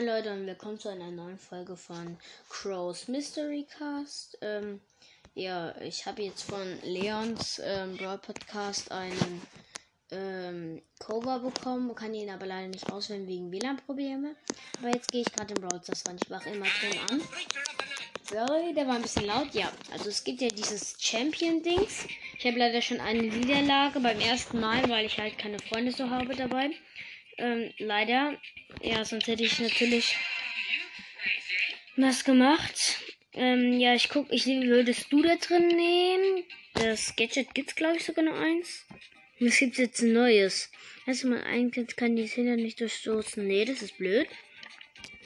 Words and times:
Moin 0.00 0.08
Leute 0.08 0.32
und 0.32 0.46
willkommen 0.46 0.80
zu 0.80 0.88
einer 0.88 1.10
neuen 1.10 1.36
Folge 1.36 1.76
von 1.76 2.16
Crow's 2.48 3.06
Mystery 3.06 3.66
Cast. 3.76 4.38
Ähm, 4.40 4.80
ja, 5.34 5.78
ich 5.82 6.06
habe 6.06 6.22
jetzt 6.22 6.44
von 6.44 6.78
Leons 6.82 7.60
ähm, 7.62 7.98
Brawl 7.98 8.16
Podcast 8.16 8.90
einen 8.92 9.42
ähm, 10.10 10.80
Cover 10.98 11.40
bekommen, 11.40 11.94
kann 11.94 12.14
ihn 12.14 12.30
aber 12.30 12.46
leider 12.46 12.68
nicht 12.68 12.90
auswählen 12.90 13.26
wegen 13.26 13.52
WLAN-Probleme. 13.52 14.36
Aber 14.78 14.88
jetzt 14.88 15.12
gehe 15.12 15.20
ich 15.20 15.30
gerade 15.30 15.52
in 15.52 15.60
Brawl 15.60 15.82
Stars 15.82 16.04
ran. 16.08 16.16
Ich 16.16 16.30
mache 16.30 16.48
immer 16.48 16.64
Ton 16.64 16.98
an. 17.10 17.22
Sorry, 18.24 18.72
der 18.72 18.86
war 18.86 18.94
ein 18.94 19.02
bisschen 19.02 19.26
laut. 19.26 19.52
Ja, 19.52 19.70
also 19.92 20.08
es 20.08 20.24
gibt 20.24 20.40
ja 20.40 20.48
dieses 20.48 20.96
Champion-Dings. 20.98 22.06
Ich 22.38 22.46
habe 22.46 22.56
leider 22.56 22.80
schon 22.80 23.00
eine 23.00 23.20
Niederlage 23.20 24.00
beim 24.00 24.18
ersten 24.18 24.60
Mal, 24.60 24.88
weil 24.88 25.04
ich 25.04 25.18
halt 25.18 25.36
keine 25.36 25.58
Freunde 25.58 25.92
so 25.92 26.08
habe 26.08 26.34
dabei. 26.34 26.70
Ähm, 27.38 27.72
leider. 27.78 28.38
Ja, 28.82 29.04
sonst 29.04 29.26
hätte 29.26 29.44
ich 29.44 29.58
natürlich 29.58 30.16
was 31.96 32.24
gemacht. 32.24 33.00
Ähm, 33.32 33.78
ja, 33.78 33.94
ich 33.94 34.08
guck, 34.08 34.26
ich 34.30 34.46
würdest 34.46 35.12
du 35.12 35.22
da 35.22 35.36
drin 35.36 35.68
nehmen? 35.68 36.44
Das 36.74 37.14
Gadget 37.16 37.54
gibt's 37.54 37.74
glaube 37.74 37.96
ich 37.96 38.04
sogar 38.04 38.24
noch 38.24 38.38
eins. 38.38 38.86
Und 39.38 39.46
es 39.46 39.58
gibt 39.58 39.78
jetzt 39.78 40.02
ein 40.02 40.12
neues. 40.12 40.70
Erstmal 41.06 41.42
eigentlich 41.44 41.96
kann 41.96 42.16
die 42.16 42.26
Zähne 42.26 42.56
nicht 42.56 42.80
durchstoßen. 42.80 43.46
Nee, 43.46 43.64
das 43.64 43.82
ist 43.82 43.96
blöd. 43.96 44.28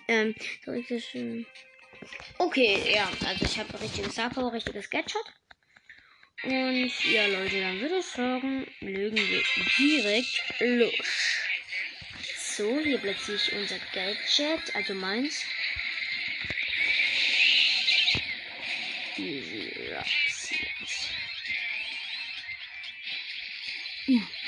Ähm, 0.06 0.34
soll 0.64 0.76
ich 0.78 0.86
das 0.88 1.04
schon. 1.04 1.46
Okay, 2.38 2.78
ja, 2.94 3.10
also 3.26 3.44
ich 3.44 3.58
habe 3.58 3.80
richtiges 3.80 4.14
Sako, 4.14 4.48
richtiges 4.48 4.90
Gadget. 4.90 5.24
Und 6.42 6.92
ja, 7.10 7.26
Leute, 7.26 7.60
dann 7.60 7.80
würde 7.80 7.98
ich 7.98 8.06
sagen, 8.06 8.66
legen 8.80 9.16
wir 9.16 9.42
direkt 9.78 10.60
los. 10.60 11.44
So, 12.56 12.78
hier 12.78 12.98
platziere 12.98 13.36
ich 13.36 13.52
unser 13.52 13.78
Gadget, 13.92 14.76
also 14.76 14.94
meins. 14.94 15.44
Ja, 19.16 20.04
ja. 24.06 24.43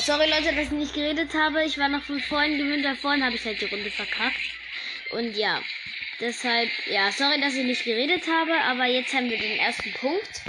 Äh, 0.00 0.02
sorry 0.02 0.30
Leute, 0.30 0.54
dass 0.54 0.66
ich 0.66 0.70
nicht 0.70 0.94
geredet 0.94 1.34
habe. 1.34 1.64
Ich 1.64 1.76
war 1.78 1.88
noch 1.88 2.02
von 2.02 2.20
vorhin 2.20 2.58
gewöhnt. 2.58 2.84
Da 2.84 2.94
vorhin 2.94 3.24
habe 3.24 3.34
ich 3.34 3.44
halt 3.44 3.60
die 3.60 3.66
Runde 3.66 3.90
verkackt. 3.90 4.40
Und 5.10 5.36
ja, 5.36 5.60
deshalb, 6.20 6.70
ja, 6.86 7.12
sorry, 7.12 7.40
dass 7.40 7.54
ich 7.54 7.64
nicht 7.64 7.84
geredet 7.84 8.26
habe. 8.26 8.52
Aber 8.62 8.86
jetzt 8.86 9.12
haben 9.12 9.28
wir 9.30 9.38
den 9.38 9.58
ersten 9.58 9.92
Punkt. 9.94 10.42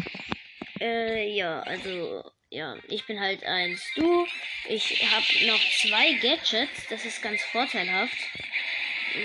Äh, 0.79 1.29
ja, 1.33 1.61
also, 1.61 2.23
ja, 2.49 2.77
ich 2.87 3.05
bin 3.05 3.19
halt 3.19 3.43
ein 3.43 3.77
Stu. 3.77 4.25
Ich 4.69 5.03
habe 5.11 5.45
noch 5.47 5.61
zwei 5.81 6.13
Gadgets. 6.13 6.87
Das 6.89 7.05
ist 7.05 7.21
ganz 7.21 7.41
vorteilhaft. 7.51 8.17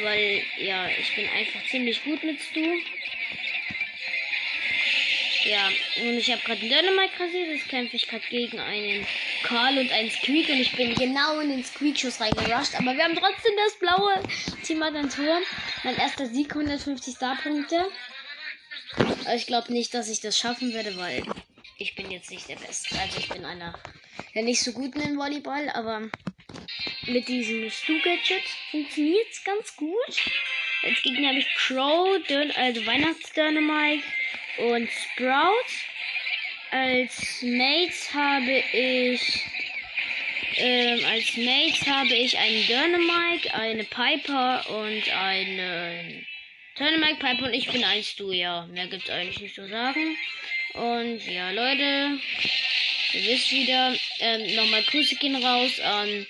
Weil, 0.02 0.42
ja, 0.58 0.88
ich 0.88 1.14
bin 1.14 1.28
einfach 1.28 1.64
ziemlich 1.68 2.02
gut 2.02 2.24
mit 2.24 2.40
Stu. 2.40 2.64
Ja, 5.44 5.68
und 5.98 6.18
ich 6.18 6.32
habe 6.32 6.42
gerade 6.42 6.60
Dynamite 6.60 7.20
rasiert. 7.20 7.48
Jetzt 7.48 7.68
kämpfe 7.68 7.94
ich 7.94 8.08
gerade 8.08 8.26
gegen 8.28 8.58
einen 8.58 9.06
Karl 9.42 9.78
und 9.78 9.90
einen 9.92 10.10
Squeak. 10.10 10.48
Und 10.48 10.60
ich 10.60 10.76
bin 10.76 10.94
genau 10.94 11.40
in 11.40 11.50
den 11.50 11.64
Squeak-Schuss 11.64 12.20
reingerusht. 12.20 12.74
Aber 12.74 12.94
wir 12.94 13.04
haben 13.04 13.16
trotzdem 13.16 13.52
das 13.64 13.78
blaue 13.78 14.22
Team 14.64 14.82
hat 14.82 14.94
ein 14.94 15.10
Tor. 15.10 15.40
Mein 15.84 15.96
erster 15.96 16.26
Sieg, 16.26 16.54
150 16.54 17.14
Star-Punkte. 17.14 17.86
Aber 18.96 19.34
ich 19.34 19.46
glaube 19.46 19.72
nicht, 19.72 19.94
dass 19.94 20.08
ich 20.08 20.20
das 20.20 20.38
schaffen 20.38 20.72
werde, 20.72 20.96
weil 20.96 21.22
ich 21.78 21.94
bin 21.94 22.10
jetzt 22.10 22.30
nicht 22.30 22.48
der 22.48 22.56
Beste. 22.56 22.98
Also 22.98 23.18
ich 23.18 23.28
bin 23.28 23.44
einer 23.44 23.74
der 24.34 24.42
nicht 24.42 24.62
so 24.62 24.72
guten 24.72 25.00
in 25.00 25.16
Volleyball. 25.16 25.68
Aber 25.70 26.08
mit 27.06 27.28
diesem 27.28 27.70
Stu-Gadget 27.70 28.44
funktioniert 28.70 29.26
es 29.30 29.44
ganz 29.44 29.76
gut. 29.76 29.94
Als 30.82 31.02
Gegner 31.02 31.28
habe 31.28 31.38
ich 31.38 31.48
Crow, 31.56 32.20
also 32.56 32.86
Weihnachts-Dynamite 32.86 34.04
und 34.58 34.88
Sprout. 34.90 35.95
Als 36.70 37.42
Mates 37.42 38.12
habe 38.12 38.62
ich 38.72 39.44
ähm, 40.58 41.04
als 41.04 41.36
Mates 41.36 41.86
habe 41.86 42.14
ich 42.14 42.36
einen 42.38 42.66
Dynamite, 42.66 43.52
eine 43.54 43.84
Piper 43.84 44.64
und 44.70 45.10
eine 45.14 46.24
Dynamite 46.78 47.16
Piper 47.16 47.46
und 47.46 47.54
ich 47.54 47.70
bin 47.70 47.84
ein 47.84 48.02
Stu, 48.02 48.32
ja. 48.32 48.66
Mehr 48.66 48.86
gibt's 48.86 49.10
eigentlich 49.10 49.40
nicht 49.40 49.54
zu 49.54 49.68
sagen. 49.68 50.16
Und 50.74 51.26
ja, 51.26 51.50
Leute, 51.50 52.18
ihr 53.12 53.24
wisst 53.24 53.50
wieder, 53.50 53.94
ähm, 54.20 54.54
nochmal 54.56 54.82
Grüße 54.82 55.16
gehen 55.16 55.36
raus 55.36 55.78
an 55.80 56.26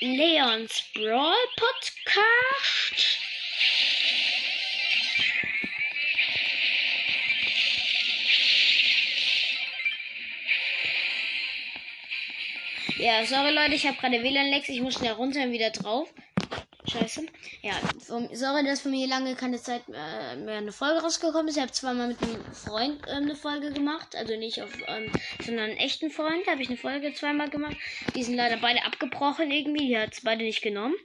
Leons 0.00 0.84
Brawl 0.94 1.34
Podcast. 1.56 3.17
Ja, 12.98 13.24
sorry 13.24 13.52
Leute, 13.52 13.74
ich 13.74 13.86
habe 13.86 13.96
gerade 13.96 14.20
WLAN-Lex. 14.24 14.68
Ich 14.70 14.80
muss 14.80 14.94
schnell 14.94 15.12
runter 15.12 15.40
und 15.44 15.52
wieder 15.52 15.70
drauf. 15.70 16.12
Scheiße. 16.84 17.26
Ja, 17.62 17.74
sorry, 18.32 18.64
dass 18.64 18.80
für 18.80 18.88
mich 18.88 19.08
lange 19.08 19.36
keine 19.36 19.56
Zeit 19.58 19.88
mehr, 19.88 20.34
mehr 20.34 20.56
eine 20.56 20.72
Folge 20.72 21.00
rausgekommen 21.00 21.46
ist. 21.46 21.56
Ich 21.56 21.62
habe 21.62 21.70
zweimal 21.70 22.08
mit 22.08 22.20
einem 22.20 22.44
Freund 22.52 23.00
ähm, 23.06 23.24
eine 23.24 23.36
Folge 23.36 23.72
gemacht. 23.72 24.16
Also 24.16 24.36
nicht 24.36 24.60
auf, 24.62 24.72
ähm, 24.88 25.12
sondern 25.44 25.66
einen 25.66 25.76
echten 25.76 26.10
Freund. 26.10 26.44
habe 26.48 26.60
ich 26.60 26.68
eine 26.68 26.76
Folge 26.76 27.14
zweimal 27.14 27.50
gemacht. 27.50 27.76
Die 28.16 28.24
sind 28.24 28.34
leider 28.34 28.56
beide 28.56 28.82
abgebrochen 28.84 29.52
irgendwie. 29.52 29.86
Die 29.86 29.98
hat 29.98 30.14
es 30.14 30.22
beide 30.22 30.42
nicht 30.42 30.62
genommen. 30.62 30.96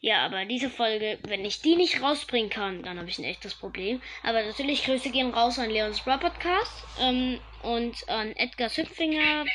Ja, 0.00 0.26
aber 0.26 0.44
diese 0.44 0.68
Folge, 0.68 1.18
wenn 1.26 1.46
ich 1.46 1.62
die 1.62 1.76
nicht 1.76 2.02
rausbringen 2.02 2.50
kann, 2.50 2.82
dann 2.82 2.98
habe 2.98 3.08
ich 3.08 3.18
ein 3.18 3.24
echtes 3.24 3.54
Problem. 3.54 4.02
Aber 4.22 4.42
natürlich, 4.42 4.84
Grüße 4.84 5.08
gehen 5.08 5.32
raus 5.32 5.58
an 5.58 5.70
Leons 5.70 6.02
Bra 6.02 6.18
Podcast 6.18 6.84
ähm, 7.00 7.40
und 7.62 8.06
an 8.08 8.36
Edgar 8.36 8.68
Hüpfinger 8.68 9.46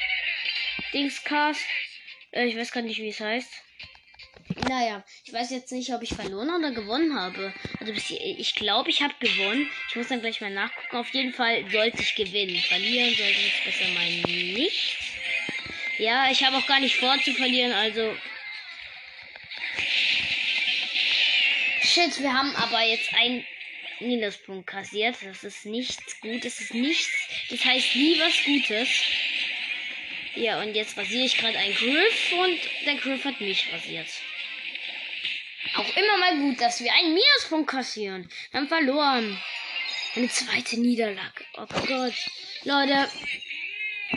Dingscast. 0.93 1.65
Äh, 2.31 2.45
ich 2.45 2.57
weiß 2.57 2.71
gar 2.71 2.81
nicht, 2.81 2.99
wie 2.99 3.09
es 3.09 3.19
heißt. 3.19 3.49
Naja, 4.67 5.03
ich 5.25 5.33
weiß 5.33 5.51
jetzt 5.51 5.71
nicht, 5.71 5.93
ob 5.93 6.01
ich 6.01 6.13
verloren 6.13 6.49
oder 6.49 6.71
gewonnen 6.71 7.17
habe. 7.17 7.53
Also 7.79 7.93
ich 7.93 8.55
glaube, 8.55 8.89
ich 8.89 9.01
habe 9.01 9.13
gewonnen. 9.19 9.69
Ich 9.89 9.95
muss 9.95 10.07
dann 10.07 10.21
gleich 10.21 10.41
mal 10.41 10.51
nachgucken. 10.51 10.97
Auf 10.97 11.09
jeden 11.13 11.33
Fall 11.33 11.69
sollte 11.71 12.01
ich 12.01 12.15
gewinnen. 12.15 12.57
Verlieren 12.57 13.15
sollte 13.15 13.31
ich 13.31 13.63
besser 13.63 13.87
mal 13.93 14.09
nicht. 14.09 14.97
Ja, 15.97 16.31
ich 16.31 16.43
habe 16.43 16.57
auch 16.57 16.67
gar 16.67 16.79
nicht 16.79 16.95
vor 16.95 17.15
zu 17.23 17.33
verlieren, 17.33 17.71
also. 17.71 18.15
Shit, 21.83 22.19
wir 22.21 22.33
haben 22.33 22.55
aber 22.55 22.81
jetzt 22.83 23.13
einen 23.13 23.45
Minuspunkt 23.99 24.67
kassiert. 24.67 25.17
Das 25.23 25.43
ist 25.43 25.65
nichts 25.65 26.19
gut. 26.21 26.43
Das 26.43 26.59
ist 26.59 26.73
nichts. 26.73 27.11
Das 27.49 27.63
heißt 27.63 27.95
nie 27.95 28.19
was 28.19 28.43
Gutes. 28.43 28.89
Ja, 30.35 30.61
und 30.61 30.73
jetzt 30.75 30.97
rasiere 30.97 31.25
ich 31.25 31.37
gerade 31.37 31.57
einen 31.57 31.75
Griff 31.75 32.33
und 32.33 32.59
der 32.85 32.95
Griff 32.95 33.25
hat 33.25 33.41
mich 33.41 33.71
rasiert. 33.73 34.07
Auch 35.75 35.97
immer 35.97 36.17
mal 36.17 36.37
gut, 36.37 36.59
dass 36.61 36.81
wir 36.81 36.91
einen 36.93 37.13
Minuspunkt 37.13 37.69
kassieren. 37.69 38.29
Wir 38.51 38.59
haben 38.59 38.67
verloren. 38.67 39.41
Eine 40.15 40.27
zweite 40.29 40.79
Niederlage. 40.79 41.45
Oh 41.57 41.65
Gott. 41.87 42.13
Leute, 42.63 43.07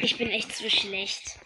ich 0.02 0.16
bin 0.16 0.30
echt 0.30 0.54
zu 0.56 0.68
schlecht. 0.68 1.38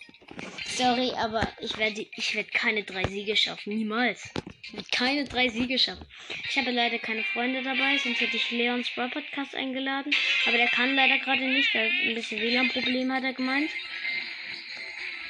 Sorry, 0.76 1.12
aber 1.17 1.47
ich 1.61 1.76
werde 1.76 2.06
ich 2.14 2.35
werde 2.35 2.50
keine 2.50 2.85
drei 2.85 3.05
Siege 3.05 3.37
schaffen. 3.37 3.76
Niemals. 3.76 4.31
Ich 4.62 4.73
werde 4.73 4.88
keine 4.91 5.25
drei 5.25 5.49
Siege 5.49 5.79
schaffen. 5.79 6.06
Ich 6.49 6.56
habe 6.56 6.71
leider 6.71 6.99
keine 6.99 7.25
Freunde 7.25 7.62
dabei, 7.62 7.99
sonst 7.99 8.21
hätte 8.21 8.37
ich 8.37 8.50
Leons 8.50 8.88
Brawl 8.94 9.11
Podcast 9.11 9.55
eingeladen. 9.55 10.14
Aber 10.47 10.56
der 10.56 10.69
kann 10.69 10.94
leider 10.94 11.19
gerade 11.19 11.47
nicht. 11.47 11.73
Hat 11.75 11.82
ein 11.82 12.14
bisschen 12.14 12.41
WLAN-Problem, 12.41 13.12
hat 13.12 13.25
er 13.25 13.32
gemeint. 13.32 13.71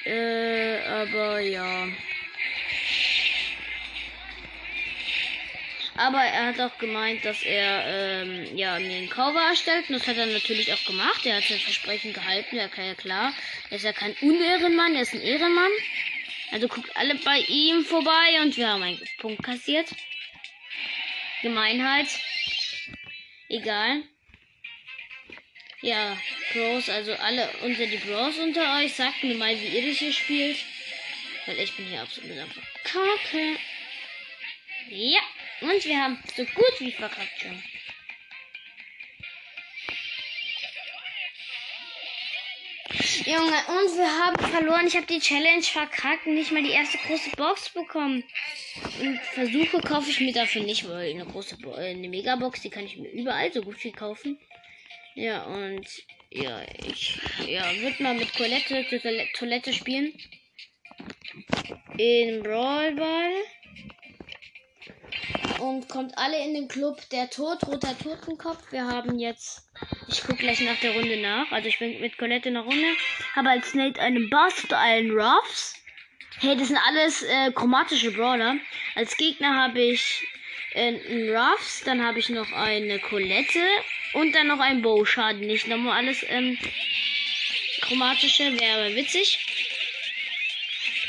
Äh, 0.04 0.78
aber 0.84 1.40
ja. 1.40 1.88
Aber 5.96 6.22
er 6.22 6.46
hat 6.46 6.60
auch 6.60 6.78
gemeint, 6.78 7.24
dass 7.24 7.42
er 7.42 8.22
ähm, 8.22 8.56
ja, 8.56 8.78
mir 8.78 8.98
ein 8.98 9.10
Cover 9.10 9.40
erstellt. 9.48 9.88
Und 9.88 9.96
das 9.96 10.06
hat 10.06 10.16
er 10.16 10.26
natürlich 10.26 10.72
auch 10.72 10.84
gemacht. 10.84 11.26
Er 11.26 11.38
hat 11.38 11.44
sein 11.44 11.58
Versprechen 11.58 12.12
gehalten. 12.12 12.56
Ja, 12.56 12.68
klar. 12.68 13.34
Er 13.70 13.76
ist 13.76 13.84
ja 13.84 13.92
kein 13.92 14.14
Unehrenmann, 14.20 14.94
er 14.94 15.02
ist 15.02 15.12
ein 15.12 15.20
Ehrenmann. 15.20 15.70
Also 16.52 16.68
guckt 16.68 16.96
alle 16.96 17.16
bei 17.16 17.40
ihm 17.48 17.84
vorbei 17.84 18.40
und 18.42 18.56
wir 18.56 18.68
haben 18.68 18.82
einen 18.82 19.00
Punkt 19.18 19.42
kassiert. 19.42 19.88
Gemeinheit. 21.42 22.06
Egal. 23.48 24.02
Ja, 25.80 26.18
Bros, 26.52 26.88
also 26.88 27.14
alle 27.14 27.48
unter 27.62 27.86
die 27.86 27.98
Bros 27.98 28.36
unter 28.38 28.78
euch, 28.78 28.94
sagt 28.94 29.22
mir 29.22 29.36
mal, 29.36 29.58
wie 29.60 29.68
ihr 29.68 29.88
das 29.88 29.98
hier 29.98 30.12
spielt. 30.12 30.58
Weil 31.46 31.60
ich 31.60 31.74
bin 31.76 31.86
hier 31.86 32.02
absolut 32.02 32.36
einfach 32.36 32.62
kacke. 32.82 33.56
Ja, 34.90 35.20
und 35.60 35.84
wir 35.84 36.02
haben 36.02 36.22
so 36.36 36.44
gut 36.44 36.80
wie 36.80 36.92
verkackt 36.92 37.40
schon. 37.40 37.62
Junge, 43.24 43.58
und 43.68 43.96
wir 43.96 44.24
haben 44.24 44.50
verloren. 44.50 44.86
Ich 44.86 44.96
habe 44.96 45.06
die 45.06 45.20
Challenge 45.20 45.62
verkackt 45.62 46.26
und 46.26 46.34
nicht 46.34 46.50
mal 46.50 46.62
die 46.62 46.70
erste 46.70 46.98
große 46.98 47.30
Box 47.36 47.70
bekommen. 47.70 48.24
Und 49.00 49.20
Versuche 49.20 49.80
kaufe 49.80 50.10
ich 50.10 50.20
mir 50.20 50.32
dafür 50.32 50.62
nicht, 50.62 50.88
weil 50.88 51.10
eine 51.10 51.26
große 51.26 51.58
Bo 51.58 51.74
äh, 51.76 51.90
eine 51.90 52.08
Megabox, 52.08 52.62
die 52.62 52.70
kann 52.70 52.86
ich 52.86 52.96
mir 52.96 53.10
überall 53.10 53.52
so 53.52 53.60
gut 53.60 53.76
viel 53.76 53.92
kaufen. 53.92 54.38
Ja, 55.18 55.42
und 55.42 55.84
ja, 56.30 56.62
ich 56.86 57.18
ja, 57.44 57.64
würde 57.80 58.00
mal 58.04 58.14
mit 58.14 58.32
Colette 58.36 58.86
Toilette 59.34 59.72
spielen. 59.72 60.12
In 61.96 62.44
Brawl 62.44 62.94
Ball. 62.94 63.32
Und 65.58 65.88
kommt 65.88 66.16
alle 66.16 66.40
in 66.44 66.54
den 66.54 66.68
Club 66.68 67.00
der 67.10 67.28
Tod, 67.30 67.66
roter 67.66 67.98
Totenkopf. 67.98 68.70
Wir 68.70 68.86
haben 68.86 69.18
jetzt. 69.18 69.68
Ich 70.06 70.22
gucke 70.22 70.36
gleich 70.36 70.60
nach 70.60 70.78
der 70.78 70.94
Runde 70.94 71.16
nach. 71.20 71.50
Also 71.50 71.66
ich 71.66 71.80
bin 71.80 72.00
mit 72.00 72.16
Colette 72.16 72.50
in 72.50 72.54
der 72.54 72.62
Runde. 72.62 72.94
Habe 73.34 73.50
als 73.50 73.74
Nate 73.74 74.00
einen 74.00 74.30
und 74.32 74.72
einen 74.72 75.10
Ruffs. 75.10 75.74
Hey, 76.38 76.56
das 76.56 76.68
sind 76.68 76.78
alles 76.86 77.24
äh, 77.24 77.50
chromatische 77.50 78.12
Brawler. 78.12 78.54
Als 78.94 79.16
Gegner 79.16 79.56
habe 79.56 79.80
ich 79.80 80.24
äh, 80.74 80.94
einen 80.94 81.36
Ruffs, 81.36 81.82
dann 81.82 82.04
habe 82.06 82.20
ich 82.20 82.28
noch 82.28 82.52
eine 82.52 83.00
Colette 83.00 83.58
und 84.12 84.32
dann 84.34 84.48
noch 84.48 84.60
ein 84.60 84.82
Bow. 84.82 85.04
Schade, 85.04 85.38
nicht 85.38 85.66
nochmal 85.66 85.98
alles 85.98 86.24
ähm, 86.28 86.58
chromatische. 87.80 88.58
Wäre 88.60 88.94
witzig. 88.94 89.38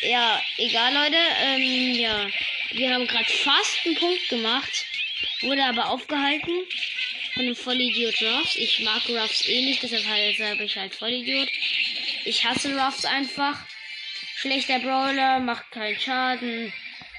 Ja, 0.01 0.42
egal, 0.57 0.94
Leute. 0.94 1.18
Ähm, 1.42 1.96
ja. 1.96 2.28
Wir 2.72 2.94
haben 2.94 3.07
gerade 3.07 3.25
fast 3.25 3.86
einen 3.86 3.96
Punkt 3.96 4.30
gemacht. 4.30 4.86
Wurde 5.42 5.63
aber 5.63 5.90
aufgehalten 5.90 6.66
von 7.34 7.44
einem 7.44 7.56
Vollidiot 7.56 8.22
Ruffs. 8.22 8.56
Ich 8.56 8.81
mag 8.81 9.01
Ruffs 9.10 9.48
eh 9.48 9.62
nicht, 9.66 9.81
deshalb 9.81 10.06
habe 10.06 10.63
ich 10.63 10.78
halt 10.78 10.94
Vollidiot. 10.94 11.50
Ich 12.25 12.46
hasse 12.46 12.78
Ruffs 12.78 13.06
einfach. 13.06 13.66
Schlechter 14.36 14.80
Brawler, 14.80 15.40
macht 15.40 15.72
keinen 15.72 16.00
Schaden. 16.00 16.74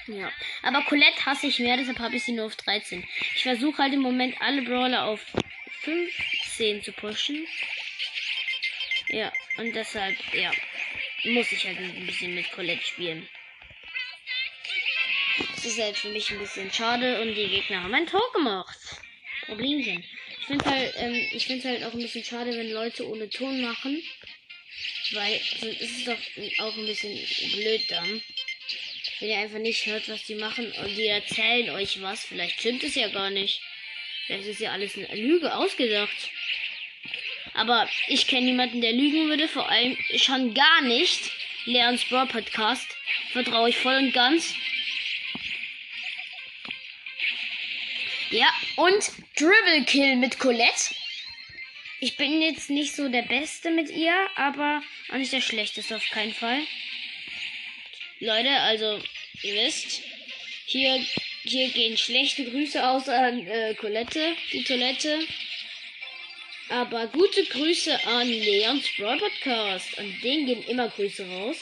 Ja. 0.07 0.31
Aber 0.63 0.83
Colette 0.83 1.25
hasse 1.25 1.47
ich 1.47 1.59
mehr, 1.59 1.77
deshalb 1.77 1.99
habe 1.99 2.15
ich 2.15 2.23
sie 2.23 2.31
nur 2.31 2.45
auf 2.45 2.55
13. 2.55 3.03
Ich 3.35 3.43
versuche 3.43 3.81
halt 3.81 3.93
im 3.93 4.01
Moment 4.01 4.35
alle 4.41 4.61
Brawler 4.61 5.05
auf 5.05 5.21
15 5.81 6.83
zu 6.83 6.91
pushen. 6.93 7.47
Ja, 9.09 9.31
und 9.57 9.73
deshalb, 9.73 10.17
ja, 10.33 10.51
muss 11.25 11.51
ich 11.51 11.65
halt 11.65 11.77
ein 11.77 12.05
bisschen 12.05 12.33
mit 12.35 12.51
Colette 12.51 12.83
spielen. 12.83 13.27
Das 15.55 15.65
ist 15.65 15.79
halt 15.79 15.97
für 15.97 16.09
mich 16.09 16.29
ein 16.31 16.39
bisschen 16.39 16.71
schade 16.71 17.21
und 17.21 17.35
die 17.35 17.47
Gegner 17.47 17.83
haben 17.83 17.93
ein 17.93 18.07
Tor 18.07 18.31
gemacht. 18.33 18.77
Problemchen. 19.45 20.03
Ich 20.39 20.45
finde 20.47 20.65
halt, 20.65 20.93
ähm, 20.97 21.29
ich 21.33 21.45
finde 21.45 21.69
halt 21.69 21.83
auch 21.83 21.93
ein 21.93 21.99
bisschen 21.99 22.23
schade, 22.23 22.51
wenn 22.57 22.71
Leute 22.71 23.07
ohne 23.07 23.29
Ton 23.29 23.61
machen. 23.61 24.01
Weil 25.13 25.35
ist 25.35 25.81
es 25.81 26.05
doch 26.05 26.65
auch 26.65 26.77
ein 26.77 26.85
bisschen 26.85 27.17
blöd 27.51 27.81
dann. 27.89 28.21
Wenn 29.19 29.29
ihr 29.29 29.37
einfach 29.37 29.59
nicht 29.59 29.85
hört, 29.85 30.07
was 30.09 30.23
die 30.25 30.35
machen 30.35 30.71
und 30.71 30.95
die 30.95 31.07
erzählen 31.07 31.69
euch 31.71 32.01
was. 32.01 32.23
Vielleicht 32.23 32.59
stimmt 32.59 32.83
es 32.83 32.95
ja 32.95 33.09
gar 33.09 33.29
nicht. 33.29 33.61
Vielleicht 34.25 34.47
ist 34.47 34.59
ja 34.59 34.71
alles 34.71 34.97
eine 34.97 35.13
Lüge 35.15 35.53
ausgedacht. 35.55 36.29
Aber 37.53 37.89
ich 38.07 38.27
kenne 38.27 38.45
niemanden, 38.45 38.81
der 38.81 38.93
lügen 38.93 39.29
würde. 39.29 39.47
Vor 39.47 39.69
allem 39.69 39.97
schon 40.15 40.53
gar 40.53 40.81
nicht. 40.81 41.31
Leons 41.65 42.03
Brawl 42.05 42.27
Podcast. 42.27 42.87
Vertraue 43.33 43.69
ich 43.69 43.77
voll 43.77 43.95
und 43.95 44.13
ganz. 44.13 44.55
Ja, 48.29 48.47
und 48.77 49.11
Dribble 49.37 49.83
Kill 49.85 50.15
mit 50.15 50.39
Colette. 50.39 50.95
Ich 51.99 52.15
bin 52.15 52.41
jetzt 52.41 52.69
nicht 52.69 52.95
so 52.95 53.09
der 53.09 53.23
Beste 53.23 53.69
mit 53.71 53.89
ihr, 53.89 54.15
aber 54.35 54.81
auch 55.09 55.17
nicht 55.17 55.33
der 55.33 55.41
Schlechteste 55.41 55.97
auf 55.97 56.09
keinen 56.09 56.33
Fall. 56.33 56.59
Leute, 58.19 58.49
also, 58.49 59.01
ihr 59.43 59.55
wisst, 59.55 60.01
hier, 60.65 61.05
hier 61.43 61.69
gehen 61.69 61.97
schlechte 61.97 62.45
Grüße 62.45 62.87
aus 62.87 63.09
an 63.09 63.45
äh, 63.47 63.73
Colette, 63.75 64.35
die 64.51 64.63
Toilette. 64.63 65.19
Aber 66.69 67.07
gute 67.07 67.43
Grüße 67.43 68.05
an 68.07 68.27
Leons 68.27 68.87
Brawl 68.97 69.17
Podcast. 69.17 69.97
An 69.99 70.15
den 70.23 70.45
gehen 70.45 70.63
immer 70.63 70.87
Grüße 70.89 71.27
raus. 71.27 71.57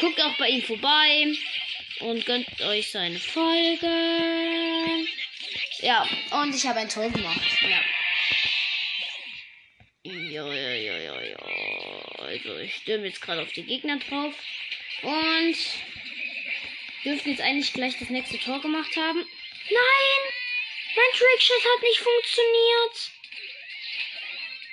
Guckt 0.00 0.20
auch 0.20 0.36
bei 0.36 0.48
ihm 0.48 0.62
vorbei 0.62 1.32
und 2.00 2.26
gönnt 2.26 2.60
euch 2.62 2.90
seine 2.90 3.18
Folgen. 3.18 3.88
Ja, 5.80 6.06
und 6.32 6.54
ich 6.54 6.66
habe 6.66 6.80
ein 6.80 6.88
Tor 6.88 7.08
gemacht. 7.10 7.40
Ja. 7.62 7.80
Ja, 10.02 10.52
ja, 10.52 10.74
ja, 10.74 10.98
ja, 10.98 11.22
ja. 11.22 11.38
Also 12.18 12.56
ich 12.58 12.74
stürme 12.74 13.06
jetzt 13.06 13.20
gerade 13.20 13.42
auf 13.42 13.52
die 13.52 13.64
Gegner 13.64 13.98
drauf. 13.98 14.34
Und 15.02 15.56
dürften 17.04 17.30
jetzt 17.30 17.40
eigentlich 17.40 17.72
gleich 17.72 17.98
das 17.98 18.10
nächste 18.10 18.38
Tor 18.38 18.60
gemacht 18.60 18.94
haben. 18.96 19.18
Nein! 19.18 20.32
Mein 20.96 21.18
Trickshot 21.18 21.64
hat 21.64 21.82
nicht 21.82 22.00
funktioniert. 22.00 23.10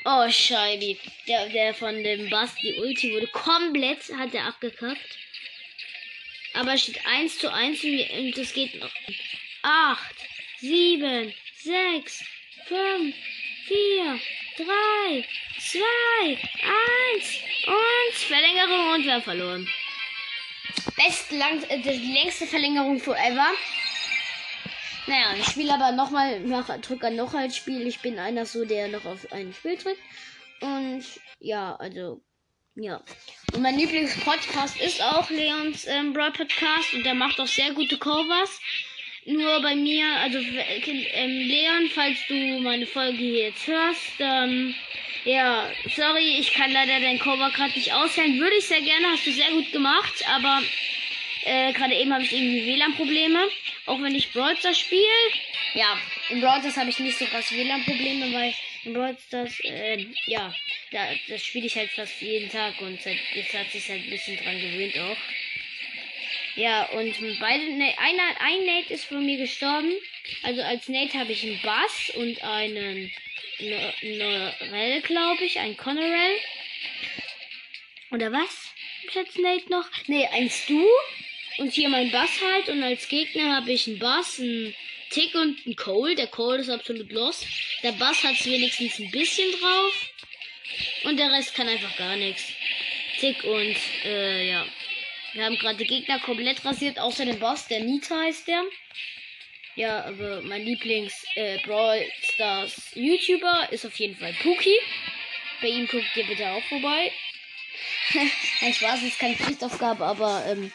Oh, 0.05 0.31
Scheibi. 0.31 0.99
Der, 1.27 1.49
der 1.49 1.73
von 1.73 2.03
dem 2.03 2.29
Bass, 2.29 2.55
die 2.55 2.73
Ulti 2.73 3.13
wurde 3.13 3.27
komplett, 3.27 4.03
hat 4.17 4.33
er 4.33 4.45
abgekackt. 4.45 5.17
Aber 6.53 6.73
es 6.73 6.83
steht 6.83 7.05
1 7.05 7.39
zu 7.39 7.51
1 7.51 7.83
und 7.83 8.37
es 8.37 8.53
geht 8.53 8.75
noch. 8.75 8.91
8, 9.61 10.15
sieben, 10.59 11.33
sechs, 11.61 12.23
fünf, 12.67 13.15
vier, 13.67 14.19
drei, 14.57 15.25
zwei, 15.59 16.37
eins 16.63 17.39
und 17.67 18.13
Verlängerung 18.13 18.93
und 18.93 19.05
wir 19.05 19.13
haben 19.13 19.21
verloren. 19.21 19.67
Best 20.95 21.31
lang, 21.31 21.63
äh, 21.69 21.79
die 21.79 22.13
längste 22.13 22.47
Verlängerung 22.47 22.99
forever. 22.99 23.47
Naja, 25.07 25.35
ich 25.39 25.45
spiele 25.45 25.73
aber 25.73 25.93
nochmal, 25.93 26.41
drücke 26.81 27.11
noch 27.11 27.33
als 27.33 27.55
Spiel. 27.55 27.87
Ich 27.87 28.01
bin 28.01 28.19
einer 28.19 28.45
so, 28.45 28.65
der 28.65 28.89
noch 28.89 29.05
auf 29.05 29.31
ein 29.31 29.53
Spiel 29.53 29.77
drückt. 29.77 30.01
Und 30.61 31.03
ja, 31.39 31.75
also, 31.75 32.21
ja. 32.75 33.01
Und 33.53 33.61
mein 33.61 33.77
Lieblingspodcast 33.77 34.81
ist 34.81 35.01
auch 35.01 35.29
Leons 35.29 35.85
ähm, 35.87 36.13
Broad 36.13 36.33
Podcast 36.33 36.93
und 36.93 37.05
der 37.05 37.13
macht 37.13 37.39
auch 37.39 37.47
sehr 37.47 37.71
gute 37.73 37.97
Covers. 37.97 38.59
Nur 39.25 39.61
bei 39.61 39.75
mir, 39.75 40.05
also 40.21 40.39
ähm, 40.39 41.47
Leon, 41.47 41.89
falls 41.93 42.17
du 42.27 42.59
meine 42.61 42.85
Folge 42.85 43.17
hier 43.17 43.47
jetzt 43.47 43.67
hörst, 43.67 44.19
dann 44.19 44.75
ja, 45.27 45.69
sorry, 45.93 46.39
ich 46.39 46.53
kann 46.53 46.71
leider 46.71 47.01
dein 47.01 47.19
Cover 47.19 47.49
gerade 47.51 47.73
nicht 47.73 47.91
auswählen. 47.91 48.39
Würde 48.39 48.55
ich 48.55 48.65
sehr 48.65 48.81
gerne, 48.81 49.07
hast 49.11 49.27
du 49.27 49.31
sehr 49.31 49.51
gut 49.51 49.69
gemacht, 49.73 50.23
aber 50.25 50.61
äh, 51.43 51.73
gerade 51.73 51.95
eben 51.95 52.13
habe 52.13 52.23
ich 52.23 52.31
irgendwie 52.31 52.65
WLAN-Probleme. 52.65 53.49
Auch 53.87 54.01
wenn 54.01 54.15
ich 54.15 54.31
Brawl 54.31 54.55
spiele. 54.73 55.03
Ja, 55.73 55.99
in 56.29 56.39
Brawl 56.39 56.61
habe 56.63 56.89
ich 56.89 56.99
nicht 56.99 57.17
so 57.17 57.25
krass 57.25 57.51
WLAN-Probleme, 57.51 58.33
weil 58.33 58.53
in 58.85 58.93
Brawl 58.93 59.17
äh, 59.63 60.05
ja, 60.27 60.53
da, 60.91 61.09
das 61.27 61.45
spiele 61.45 61.67
ich 61.67 61.75
halt 61.75 61.91
fast 61.91 62.21
jeden 62.21 62.49
Tag 62.49 62.79
und 62.79 62.97
jetzt 63.33 63.53
hat 63.53 63.69
sich 63.69 63.89
halt 63.89 64.03
ein 64.03 64.09
bisschen 64.09 64.37
dran 64.37 64.61
gewöhnt 64.61 64.97
auch. 64.97 65.17
Ja, 66.55 66.85
und 66.85 67.13
beide, 67.41 67.65
ne, 67.73 67.93
einer, 67.99 68.41
ein 68.41 68.65
Nate 68.65 68.93
ist 68.93 69.05
von 69.05 69.25
mir 69.25 69.37
gestorben. 69.37 69.91
Also 70.43 70.61
als 70.61 70.87
Nate 70.87 71.19
habe 71.19 71.33
ich 71.33 71.43
einen 71.43 71.61
Bass 71.61 72.11
und 72.15 72.41
einen 72.41 73.11
Norell, 73.59 75.01
glaube 75.01 75.43
ich, 75.45 75.59
ein 75.59 75.75
Connorell. 75.77 76.39
Oder 78.11 78.31
was? 78.31 78.73
Jetzt 79.13 79.37
Nate 79.39 79.69
noch? 79.69 79.87
Ne, 80.07 80.27
ein 80.31 80.49
Stu. 80.49 80.85
Und 81.57 81.73
hier 81.73 81.89
mein 81.89 82.11
Bass 82.11 82.29
halt. 82.41 82.69
Und 82.69 82.83
als 82.83 83.07
Gegner 83.07 83.55
habe 83.55 83.71
ich 83.71 83.87
einen 83.87 83.99
Bass, 83.99 84.39
einen 84.39 84.75
Tick 85.09 85.33
und 85.35 85.65
einen 85.65 85.75
Cole. 85.75 86.15
Der 86.15 86.27
Cole 86.27 86.59
ist 86.59 86.69
absolut 86.69 87.11
los. 87.11 87.45
Der 87.83 87.93
Bass 87.93 88.23
hat 88.23 88.45
wenigstens 88.45 88.99
ein 88.99 89.11
bisschen 89.11 89.51
drauf. 89.53 90.09
Und 91.03 91.17
der 91.17 91.31
Rest 91.31 91.55
kann 91.55 91.67
einfach 91.67 91.95
gar 91.97 92.15
nichts. 92.15 92.43
Tick 93.19 93.43
und, 93.43 93.77
äh, 94.05 94.49
ja. 94.49 94.65
Wir 95.33 95.45
haben 95.45 95.57
gerade 95.57 95.77
die 95.77 95.85
Gegner 95.85 96.19
komplett 96.19 96.63
rasiert, 96.63 96.99
außer 96.99 97.25
den 97.25 97.39
Boss, 97.39 97.67
der 97.67 97.81
Nita 97.81 98.19
heißt 98.19 98.47
der. 98.47 98.63
Ja, 99.77 100.05
aber 100.05 100.41
mein 100.41 100.63
Lieblings 100.65 101.13
äh, 101.35 101.59
Brawl 101.59 102.03
Stars 102.23 102.95
YouTuber 102.95 103.67
ist 103.69 103.85
auf 103.85 103.95
jeden 103.99 104.15
Fall 104.15 104.33
Puki. 104.41 104.75
Bei 105.61 105.67
ihm 105.67 105.87
guckt 105.87 106.15
ihr 106.15 106.25
bitte 106.25 106.49
auch 106.49 106.63
vorbei. 106.63 107.11
Ein 108.61 108.73
Spaß 108.73 109.03
ist 109.03 109.19
keine 109.19 109.35
Pflichtaufgabe, 109.35 110.03
aber 110.03 110.43
ähm, 110.47 110.71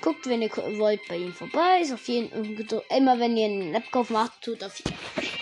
guckt, 0.00 0.28
wenn 0.28 0.40
ihr 0.40 0.50
wollt, 0.78 1.00
bei 1.08 1.16
ihm 1.16 1.34
vorbei. 1.34 1.80
Ist 1.80 1.92
auf 1.92 2.06
jeden 2.06 2.30
Fall 2.68 2.82
immer, 2.96 3.18
wenn 3.18 3.36
ihr 3.36 3.46
einen 3.46 3.72
Laptop 3.72 4.10
macht, 4.10 4.40
tut 4.40 4.62
auf 4.62 4.78
jeden. 4.78 4.96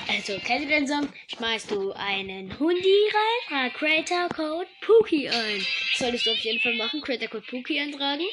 Also, 0.09 0.39
kennt 0.39 0.63
ihr 0.63 0.69
den 0.69 0.89
Song? 0.89 1.07
Schmeißt 1.37 1.71
du 1.71 1.93
einen 1.93 2.59
Hundi 2.59 3.11
rein, 3.13 3.71
trag 3.71 3.75
Creator 3.75 4.29
Code 4.31 4.69
Pookie 4.81 5.29
ein. 5.29 5.67
Solltest 5.97 6.25
du 6.25 6.31
auf 6.31 6.39
jeden 6.39 6.61
Fall 6.61 6.77
machen, 6.77 7.03
Creator 7.03 7.29
Code 7.29 7.45
Pookie 7.47 7.79
eintragen. 7.79 8.25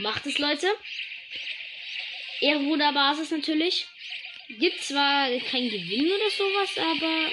Macht 0.00 0.26
es, 0.26 0.38
Leute. 0.38 0.66
Ehrenbruder 2.40 2.92
Basis 2.92 3.30
natürlich. 3.30 3.86
Gibt 4.48 4.82
zwar 4.82 5.28
kein 5.50 5.68
Gewinn 5.68 6.06
oder 6.06 6.30
sowas, 6.30 6.78
aber 6.78 7.32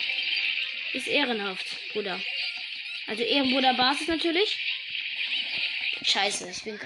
ist 0.94 1.08
ehrenhaft, 1.08 1.66
Bruder. 1.94 2.20
Also 3.08 3.24
Ehrenbruder 3.24 3.74
Basis 3.74 4.08
natürlich. 4.08 4.58
Scheiße, 6.04 6.50
ich 6.50 6.64
bin 6.64 6.80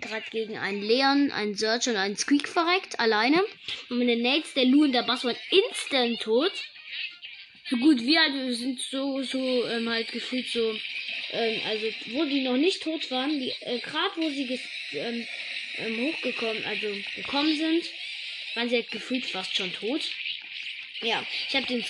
gerade 0.00 0.24
gegen 0.30 0.58
einen 0.58 0.82
Leon, 0.82 1.30
einen 1.32 1.54
Search 1.54 1.88
und 1.88 1.96
einen 1.96 2.16
Squeak 2.16 2.48
verreckt, 2.48 2.98
alleine. 3.00 3.42
Und 3.88 3.98
meine 3.98 4.16
Nates, 4.16 4.54
der 4.54 4.64
Lu 4.66 4.84
und 4.84 4.92
der 4.92 5.02
Bass 5.02 5.24
waren 5.24 5.36
instant 5.50 6.20
tot. 6.20 6.52
So 7.68 7.76
gut 7.76 8.00
wie 8.00 8.18
halt, 8.18 8.34
wir 8.34 8.54
sind 8.54 8.80
so, 8.80 9.22
so, 9.22 9.66
ähm, 9.66 9.88
halt 9.88 10.12
gefühlt 10.12 10.48
so, 10.48 10.76
ähm, 11.32 11.60
also 11.66 11.86
wo 12.12 12.24
die 12.24 12.42
noch 12.42 12.56
nicht 12.56 12.82
tot 12.82 13.10
waren, 13.10 13.40
die, 13.40 13.52
äh, 13.60 13.78
gerade 13.78 14.16
wo 14.16 14.28
sie 14.28 14.60
ähm, 14.92 15.26
ähm, 15.78 16.06
hochgekommen, 16.06 16.64
also 16.64 16.94
gekommen 17.16 17.56
sind, 17.56 17.84
waren 18.54 18.68
sie 18.68 18.76
halt 18.76 18.90
gefühlt 18.90 19.26
fast 19.26 19.54
schon 19.54 19.72
tot. 19.72 20.02
Ja, 21.00 21.24
ich 21.48 21.56
habe 21.56 21.66
den 21.66 21.84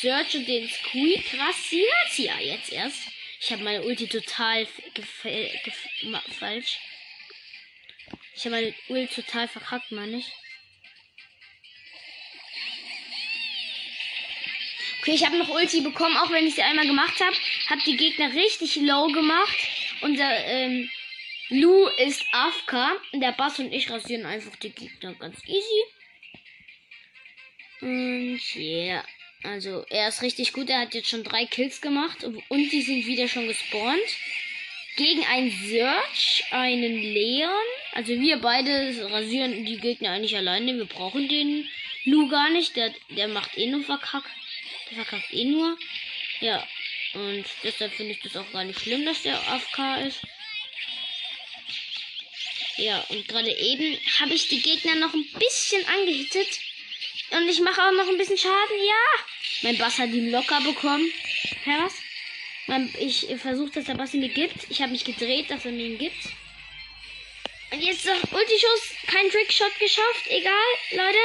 Search 0.00 0.34
und 0.34 0.46
den 0.46 0.68
Squeak 0.68 1.24
rasiert. 1.38 2.18
Ja, 2.18 2.38
jetzt 2.40 2.72
erst. 2.72 3.02
Ich 3.40 3.52
habe 3.52 3.62
meine 3.62 3.82
Ulti 3.82 4.08
total 4.08 4.66
falsch. 6.38 6.78
Ich 8.34 8.44
habe 8.44 8.56
meine 8.56 8.74
Ulti 8.88 9.22
total 9.22 9.48
verkackt, 9.48 9.92
meine 9.92 10.18
ich. 10.18 10.26
Okay, 15.00 15.14
ich 15.14 15.24
habe 15.24 15.38
noch 15.38 15.48
Ulti 15.48 15.80
bekommen, 15.80 16.16
auch 16.16 16.30
wenn 16.30 16.46
ich 16.46 16.56
sie 16.56 16.62
einmal 16.62 16.86
gemacht 16.86 17.20
habe. 17.20 17.36
Habe 17.70 17.80
die 17.86 17.96
Gegner 17.96 18.34
richtig 18.34 18.76
low 18.76 19.06
gemacht. 19.06 19.56
Unser 20.02 20.44
ähm, 20.44 20.90
Lu 21.48 21.86
ist 21.86 22.24
AFK. 22.32 23.00
Der 23.14 23.32
Bass 23.32 23.58
und 23.58 23.72
ich 23.72 23.88
rasieren 23.88 24.26
einfach 24.26 24.54
die 24.56 24.70
Gegner 24.70 25.14
ganz 25.14 25.38
easy. 25.46 25.84
Und 27.80 28.40
ja. 28.54 28.62
Yeah. 28.62 29.04
Also, 29.44 29.84
er 29.88 30.08
ist 30.08 30.22
richtig 30.22 30.52
gut. 30.52 30.68
Er 30.68 30.80
hat 30.80 30.94
jetzt 30.94 31.08
schon 31.08 31.22
drei 31.22 31.46
Kills 31.46 31.80
gemacht. 31.80 32.24
Und 32.24 32.72
die 32.72 32.82
sind 32.82 33.06
wieder 33.06 33.28
schon 33.28 33.46
gespawnt. 33.46 33.98
Gegen 34.96 35.24
einen 35.26 35.50
Search, 35.50 36.44
einen 36.50 37.00
Leon. 37.00 37.52
Also, 37.92 38.18
wir 38.20 38.38
beide 38.38 39.10
rasieren 39.10 39.64
die 39.64 39.78
Gegner 39.78 40.10
eigentlich 40.10 40.36
alleine. 40.36 40.76
Wir 40.76 40.86
brauchen 40.86 41.28
den 41.28 41.68
Lu 42.04 42.28
gar 42.28 42.50
nicht. 42.50 42.74
Der, 42.74 42.92
der 43.10 43.28
macht 43.28 43.56
eh 43.56 43.66
nur 43.66 43.84
verkackt. 43.84 44.30
Der 44.90 45.04
verkackt 45.04 45.32
eh 45.32 45.44
nur. 45.44 45.78
Ja. 46.40 46.66
Und 47.14 47.44
deshalb 47.62 47.92
finde 47.94 48.12
ich 48.12 48.20
das 48.20 48.36
auch 48.36 48.50
gar 48.52 48.64
nicht 48.64 48.80
schlimm, 48.80 49.04
dass 49.04 49.22
der 49.22 49.36
AFK 49.50 50.06
ist. 50.06 50.20
Ja, 52.76 53.04
und 53.08 53.26
gerade 53.26 53.50
eben 53.50 53.98
habe 54.20 54.34
ich 54.34 54.48
die 54.48 54.62
Gegner 54.62 54.94
noch 54.96 55.12
ein 55.14 55.26
bisschen 55.38 55.84
angehittet. 55.86 56.60
Und 57.30 57.48
ich 57.48 57.60
mache 57.60 57.82
auch 57.82 57.92
noch 57.92 58.08
ein 58.08 58.16
bisschen 58.16 58.38
Schaden. 58.38 58.76
Ja. 58.86 59.24
Mein 59.62 59.78
Bass 59.78 59.98
hat 59.98 60.10
ihn 60.10 60.30
locker 60.30 60.60
bekommen. 60.60 61.10
Hä, 61.64 61.72
was? 61.82 61.94
Ich 62.98 63.26
versuche, 63.40 63.70
dass 63.70 63.84
der 63.84 63.94
Bass 63.94 64.14
ihn 64.14 64.20
mir 64.20 64.28
gibt. 64.28 64.70
Ich 64.70 64.80
habe 64.80 64.92
mich 64.92 65.04
gedreht, 65.04 65.50
dass 65.50 65.64
er 65.64 65.72
mir 65.72 65.86
ihn 65.86 65.98
gibt. 65.98 66.26
Und 67.70 67.80
jetzt 67.82 68.06
noch 68.06 68.32
Ulti-Schuss. 68.32 68.94
Kein 69.06 69.30
Trickshot 69.30 69.78
geschafft. 69.78 70.26
Egal, 70.28 70.52
Leute. 70.92 71.18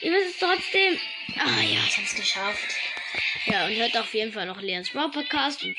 Ihr 0.00 0.12
wisst 0.12 0.34
es 0.34 0.38
trotzdem. 0.38 0.98
Ah 1.38 1.60
ja, 1.60 1.80
ich 1.86 1.96
habe 1.96 2.06
es 2.06 2.14
geschafft. 2.14 2.74
Ja, 3.46 3.66
und 3.66 3.76
hört 3.76 3.96
auf 3.96 4.12
jeden 4.14 4.32
Fall 4.32 4.46
noch 4.46 4.60
Leons 4.60 4.90
Brawl 4.90 5.10
Podcast. 5.10 5.62
Und 5.62 5.76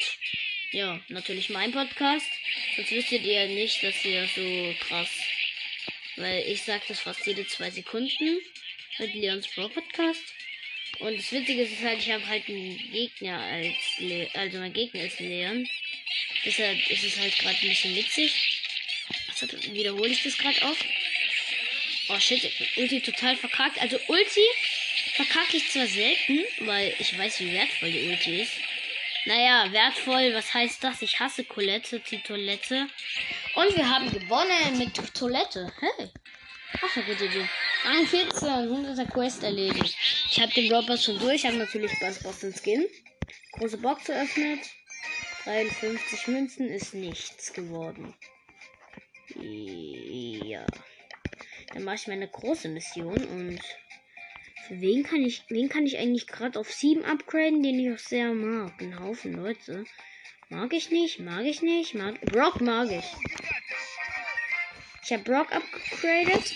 ja, 0.72 1.00
natürlich 1.10 1.50
mein 1.50 1.72
Podcast. 1.72 2.30
Sonst 2.76 2.92
wüsstet 2.92 3.24
ihr 3.24 3.48
nicht, 3.48 3.84
dass 3.84 4.04
ihr 4.06 4.28
so 4.36 4.76
krass. 4.88 5.10
Weil 6.16 6.44
ich 6.48 6.62
sage 6.64 6.84
das 6.88 7.00
fast 7.00 7.26
jede 7.26 7.46
zwei 7.48 7.70
Sekunden 7.72 8.40
mit 9.00 9.14
Leons 9.14 9.48
Pro 9.48 9.68
Podcast. 9.68 10.24
Und 11.00 11.18
das 11.18 11.32
Witzige 11.32 11.64
ist 11.64 11.82
halt, 11.82 12.00
ich 12.00 12.12
habe 12.12 12.26
halt 12.26 12.48
einen 12.48 12.78
Gegner 12.92 13.40
als 13.40 13.76
Le 14.00 14.30
also 14.34 14.60
mein 14.60 14.74
Gegner 14.74 15.04
ist 15.04 15.20
Leon. 15.20 15.68
Deshalb 16.46 16.90
ist 16.90 17.04
es 17.04 17.20
halt 17.20 17.38
gerade 17.38 17.58
ein 17.62 17.70
bisschen 17.70 17.96
witzig. 17.96 18.62
Deshalb 19.30 19.74
wiederhole 19.74 20.10
ich 20.10 20.24
das 20.24 20.38
gerade 20.38 20.62
oft. 20.64 20.86
Oh 22.10 22.20
shit, 22.20 22.50
Ulti 22.78 23.02
total 23.02 23.36
verkackt. 23.36 23.80
Also 23.80 24.00
Ulti 24.08 24.46
verkacke 25.16 25.58
ich 25.58 25.70
zwar 25.70 25.88
selten, 25.88 26.46
weil 26.62 26.96
ich 27.00 27.18
weiß, 27.18 27.40
wie 27.40 27.52
wertvoll 27.52 27.92
die 27.92 28.10
Ulti 28.10 28.42
ist. 28.42 28.54
Naja, 29.26 29.72
wertvoll, 29.72 30.34
was 30.36 30.54
heißt 30.54 30.84
das? 30.84 31.02
Ich 31.02 31.20
hasse 31.20 31.44
Colette, 31.44 32.00
die 32.12 32.20
Toilette. 32.20 32.88
Und 33.56 33.76
wir 33.76 33.90
haben 33.90 34.12
gewonnen 34.12 34.78
mit 34.78 34.94
Toilette. 35.16 35.74
Hey. 35.80 36.10
Ach, 36.82 36.96
eine 36.96 37.06
gute 37.06 37.28
Idee. 37.86 37.98
41, 37.98 38.44
100er 38.44 39.12
Quest 39.12 39.44
erledigt. 39.44 39.96
Ich 40.30 40.40
habe 40.40 40.54
den 40.54 40.70
Brawl 40.70 40.98
schon 40.98 41.20
durch, 41.20 41.46
habe 41.46 41.58
natürlich 41.58 41.98
Bass 42.00 42.22
Boston 42.22 42.54
Skin. 42.54 42.86
Große 43.54 43.78
Box 43.78 44.10
eröffnet. 44.10 44.60
53 45.46 46.28
Münzen 46.28 46.70
ist 46.70 46.94
nichts 46.94 47.54
geworden. 47.54 48.16
Ja. 49.36 50.66
Dann 51.74 51.84
mache 51.84 51.96
ich 51.96 52.08
meine 52.08 52.28
große 52.28 52.70
Mission 52.70 53.16
und 53.16 53.60
für 54.68 54.82
wen 54.82 55.04
kann 55.04 55.22
ich, 55.22 55.44
wen 55.50 55.70
kann 55.70 55.86
ich 55.86 55.98
eigentlich 55.98 56.26
gerade 56.26 56.60
auf 56.60 56.72
7 56.74 57.06
upgraden, 57.06 57.62
den 57.62 57.80
ich 57.80 57.94
auch 57.94 58.00
sehr 58.00 58.34
mag. 58.34 58.82
Ein 58.82 59.00
Haufen 59.00 59.34
Leute. 59.34 59.86
Mag 60.50 60.74
ich 60.74 60.90
nicht, 60.90 61.20
mag 61.20 61.46
ich 61.46 61.62
nicht, 61.62 61.94
mag. 61.94 62.20
Brock 62.22 62.62
mag 62.62 62.90
ich. 62.92 63.06
Ich 65.04 65.12
habe 65.12 65.24
Brock 65.24 65.52
upgraded. 65.52 66.56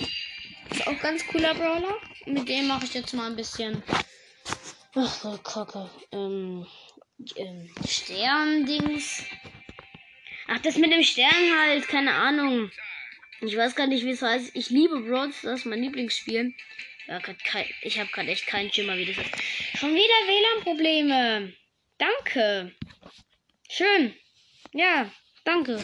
Ist 0.72 0.88
auch 0.88 1.00
ganz 1.00 1.26
cooler 1.28 1.54
Brawler. 1.54 1.98
Mit 2.26 2.48
dem 2.48 2.68
mache 2.68 2.86
ich 2.86 2.94
jetzt 2.94 3.14
mal 3.14 3.28
ein 3.28 3.36
bisschen. 3.36 3.82
Ach 4.96 5.22
Gott, 5.22 5.44
Kacke. 5.44 5.90
Ähm, 6.12 6.66
ähm, 7.36 7.70
Stern-Dings. 7.88 9.24
Ach, 10.48 10.60
das 10.60 10.78
mit 10.78 10.92
dem 10.92 11.04
Stern 11.04 11.60
halt, 11.60 11.88
keine 11.88 12.14
Ahnung. 12.14 12.72
Ich 13.42 13.56
weiß 13.56 13.76
gar 13.76 13.88
nicht, 13.88 14.06
wie 14.06 14.12
es 14.12 14.22
heißt. 14.22 14.56
Ich 14.56 14.70
liebe 14.70 15.00
Brawl 15.02 15.28
das 15.44 15.60
ist 15.60 15.66
mein 15.66 15.82
Lieblingsspiel. 15.82 16.54
Ja, 17.08 17.20
kein, 17.20 17.66
ich 17.82 18.00
habe 18.00 18.10
gerade 18.12 18.30
echt 18.30 18.48
keinen 18.48 18.72
Schimmer, 18.72 18.98
wie 18.98 19.06
das 19.06 19.18
ist. 19.18 19.80
Schon 19.80 19.96
wieder 19.96 20.04
WLAN-Probleme. 20.04 21.54
Danke. 21.98 22.76
Schön. 23.70 24.14
Ja, 24.74 25.12
danke. 25.44 25.84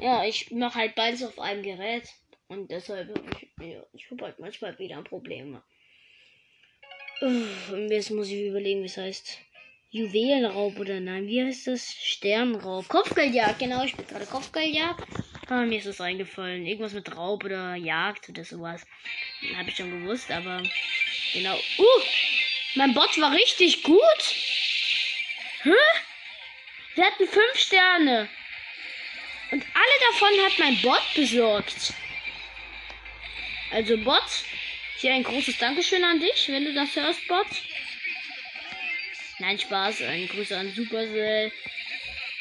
Ja, 0.00 0.24
ich 0.24 0.50
mache 0.50 0.78
halt 0.78 0.94
beides 0.94 1.22
auf 1.22 1.38
einem 1.38 1.62
Gerät. 1.62 2.08
Und 2.52 2.70
deshalb, 2.70 3.08
ich, 3.40 3.66
ja, 3.66 3.82
ich 3.94 4.10
habe 4.10 4.26
halt 4.26 4.38
manchmal 4.38 4.78
wieder 4.78 5.00
Probleme. 5.02 5.62
Und 7.22 7.88
jetzt 7.88 8.10
muss 8.10 8.28
ich 8.28 8.42
überlegen, 8.42 8.82
wie 8.82 8.86
es 8.86 8.98
heißt. 8.98 9.38
Juwelenraub 9.90 10.78
oder 10.78 11.00
nein, 11.00 11.26
wie 11.28 11.42
heißt 11.42 11.68
das? 11.68 11.94
Sternraub. 11.94 12.86
Kopfgeldjagd, 12.88 13.58
genau, 13.58 13.84
ich 13.84 13.96
bin 13.96 14.06
gerade 14.06 14.26
Kopfgeldjagd. 14.26 15.02
Ah, 15.48 15.62
mir 15.62 15.78
ist 15.78 15.86
das 15.86 16.02
eingefallen. 16.02 16.66
Irgendwas 16.66 16.92
mit 16.92 17.16
Raub 17.16 17.42
oder 17.42 17.74
Jagd 17.74 18.28
oder 18.28 18.44
sowas. 18.44 18.86
Habe 19.56 19.70
ich 19.70 19.76
schon 19.76 19.90
gewusst, 19.90 20.30
aber 20.30 20.62
genau. 21.32 21.56
Uh! 21.56 22.02
Mein 22.74 22.92
Bot 22.92 23.18
war 23.18 23.32
richtig 23.32 23.82
gut. 23.82 24.22
Hä? 25.62 25.70
Wir 26.96 27.04
hatten 27.04 27.26
fünf 27.26 27.54
Sterne. 27.56 28.28
Und 29.52 29.62
alle 29.62 30.12
davon 30.12 30.44
hat 30.44 30.58
mein 30.58 30.80
Bot 30.82 31.02
besorgt. 31.14 31.94
Also 33.72 33.96
Bot, 33.96 34.22
hier 34.98 35.14
ein 35.14 35.22
großes 35.22 35.56
Dankeschön 35.56 36.04
an 36.04 36.20
dich, 36.20 36.48
wenn 36.48 36.64
du 36.64 36.74
das 36.74 36.94
hörst, 36.94 37.26
Bot. 37.26 37.46
Nein, 39.38 39.58
Spaß. 39.58 40.02
Ein 40.02 40.28
Grüße 40.28 40.56
an 40.56 40.70
Supercell. 40.72 41.50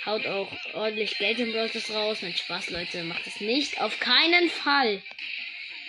Haut 0.06 0.28
auch 0.28 0.52
ordentlich 0.74 1.18
Geld 1.18 1.40
im 1.40 1.54
Bros. 1.54 1.90
raus. 1.90 2.20
Nein, 2.22 2.36
Spaß, 2.36 2.70
Leute. 2.70 3.04
Macht 3.06 3.26
es 3.26 3.40
nicht. 3.40 3.80
Auf 3.80 4.00
keinen 4.00 4.50
Fall. 4.50 5.02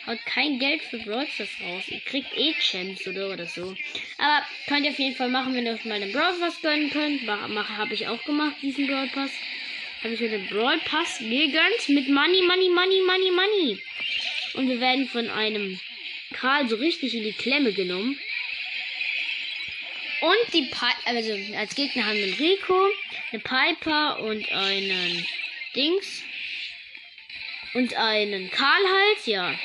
Haut 0.06 0.25
kein 0.26 0.58
Geld 0.58 0.82
für 0.82 0.99
Brawl 0.99 1.26
raus. 1.64 1.84
Ihr 1.88 2.00
kriegt 2.00 2.37
eh 2.37 2.54
Champs 2.61 3.06
oder, 3.06 3.30
oder 3.30 3.46
so. 3.46 3.76
Aber 4.18 4.46
könnt 4.66 4.84
ihr 4.84 4.92
auf 4.92 4.99
jeden 4.99 5.16
Fall 5.16 5.28
machen, 5.28 5.54
wenn 5.54 5.66
ihr 5.66 5.75
euch 5.75 5.84
mal 5.84 6.00
den 6.00 6.12
Brawl 6.12 6.34
gönnen 6.62 6.90
könnt. 6.90 7.25
Mache 7.25 7.76
habe 7.76 7.94
ich 7.94 8.08
auch 8.08 8.22
gemacht, 8.25 8.56
diesen 8.62 8.87
Brawl. 8.87 9.08
Habe 9.12 10.14
ich 10.14 10.20
mir 10.20 10.30
den 10.30 10.49
Brawl 10.49 10.78
Pass 10.84 11.18
gegönnt 11.18 11.88
mit 11.88 12.08
Money, 12.08 12.42
Money, 12.42 12.70
Money, 12.70 13.02
Money, 13.06 13.30
Money. 13.30 13.82
Und 14.54 14.68
wir 14.68 14.80
werden 14.80 15.09
von 15.09 15.28
einem 15.30 15.80
Karl 16.32 16.68
so 16.68 16.76
richtig 16.76 17.14
in 17.14 17.23
die 17.23 17.32
Klemme 17.32 17.73
genommen. 17.73 18.18
Und 20.21 20.54
die 20.54 20.62
Pi 20.62 20.87
also 21.04 21.56
als 21.56 21.75
Gegner 21.75 22.06
haben 22.06 22.16
wir 22.16 22.25
einen 22.25 22.35
Rico, 22.35 22.88
eine 23.32 23.40
Piper 23.40 24.21
und 24.21 24.50
einen 24.52 25.26
Dings. 25.75 26.23
Und 27.75 27.94
einen 27.94 28.50
Karl 28.50 28.82
halt, 28.85 29.26
ja. 29.26 29.59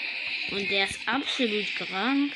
Und 0.51 0.71
der 0.71 0.85
ist 0.85 0.99
absolut 1.05 1.67
krank. 1.75 2.33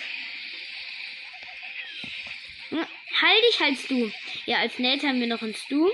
Hm, 2.70 2.86
halt 3.22 3.44
dich, 3.50 3.60
halt 3.60 3.90
du. 3.90 4.12
Ja, 4.46 4.58
als 4.58 4.78
Nate 4.78 5.08
haben 5.08 5.20
wir 5.20 5.28
noch 5.28 5.42
einen 5.42 5.56
Stu. 5.56 5.90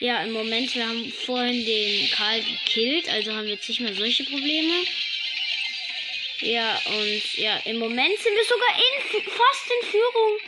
Ja, 0.00 0.22
im 0.22 0.32
Moment, 0.32 0.74
wir 0.74 0.88
haben 0.88 1.12
vorhin 1.12 1.62
den 1.62 2.10
Karl 2.10 2.40
gekillt, 2.40 3.06
also 3.10 3.34
haben 3.34 3.44
wir 3.44 3.52
jetzt 3.52 3.68
nicht 3.68 3.80
mehr 3.80 3.94
solche 3.94 4.24
Probleme. 4.24 4.82
Ja, 6.40 6.80
und 6.86 7.34
ja, 7.36 7.58
im 7.66 7.78
Moment 7.78 8.18
sind 8.18 8.34
wir 8.34 8.44
sogar 8.44 8.76
in, 8.76 9.30
fast 9.30 9.70
in 9.70 9.90
Führung. 9.90 10.38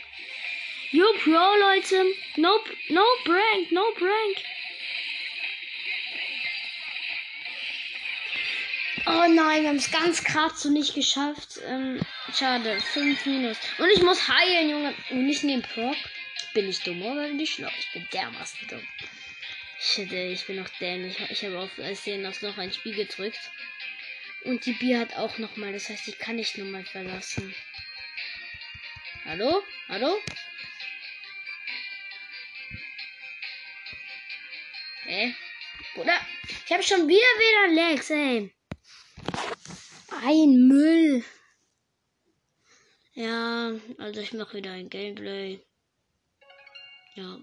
Yo, 0.89 1.05
Pro, 1.23 1.59
Leute. 1.59 2.03
No, 2.37 2.59
no 2.89 3.05
prank, 3.25 3.71
no 3.71 3.91
prank. 3.91 4.37
Oh 9.05 9.27
nein, 9.29 9.61
wir 9.61 9.69
haben 9.69 9.75
es 9.75 9.91
ganz 9.91 10.23
gerade 10.23 10.55
so 10.55 10.69
nicht 10.71 10.95
geschafft. 10.95 11.59
Ähm, 11.67 12.01
schade, 12.35 12.79
5 12.93 13.25
Minus. 13.27 13.57
Und 13.77 13.89
ich 13.91 14.01
muss 14.01 14.27
heilen, 14.27 14.71
Junge. 14.71 14.95
Und 15.11 15.27
nicht 15.27 15.43
neben 15.43 15.61
Proc. 15.61 15.95
Bin 16.55 16.69
ich 16.69 16.79
dumm 16.81 17.03
oder 17.03 17.29
ich 17.29 17.53
schlau? 17.53 17.69
Ich 17.79 17.91
bin 17.91 18.07
dermaßen 18.11 18.67
dumm. 18.67 18.87
Shit, 19.85 20.13
ey, 20.13 20.31
ich 20.31 20.47
bin 20.47 20.55
noch 20.55 20.69
dämlich. 20.79 21.19
Ich 21.29 21.43
habe 21.43 21.59
auf 21.59 21.73
Versehen 21.73 22.25
aus 22.25 22.41
noch 22.41 22.57
ein 22.57 22.71
Spiel 22.71 22.95
gedrückt. 22.95 23.51
Und 24.45 24.65
die 24.65 24.71
Bier 24.71 24.97
hat 24.97 25.17
auch 25.17 25.37
nochmal. 25.39 25.73
Das 25.73 25.89
heißt, 25.89 26.07
ich 26.07 26.17
kann 26.17 26.37
nicht 26.37 26.57
nochmal 26.57 26.85
verlassen. 26.85 27.53
Hallo? 29.25 29.61
Hallo? 29.89 30.17
Hä? 35.03 35.35
Bruder, 35.95 36.17
ich 36.65 36.71
habe 36.71 36.81
schon 36.81 37.09
wieder 37.09 37.17
wieder 37.17 37.89
Legs, 37.89 38.09
ey. 38.09 38.55
Ein 40.25 40.67
Müll. 40.69 41.25
Ja, 43.15 43.73
also 43.97 44.21
ich 44.21 44.31
mache 44.31 44.57
wieder 44.57 44.71
ein 44.71 44.89
Gameplay. 44.89 45.59
Ja. 47.15 47.37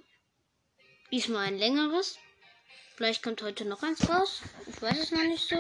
Diesmal 1.12 1.48
ein 1.48 1.58
längeres. 1.58 2.18
Vielleicht 3.00 3.22
kommt 3.22 3.40
heute 3.40 3.64
noch 3.64 3.82
eins 3.82 4.10
raus. 4.10 4.42
Ich 4.68 4.82
weiß 4.82 4.98
es 4.98 5.10
noch 5.10 5.22
nicht 5.22 5.48
so. 5.48 5.56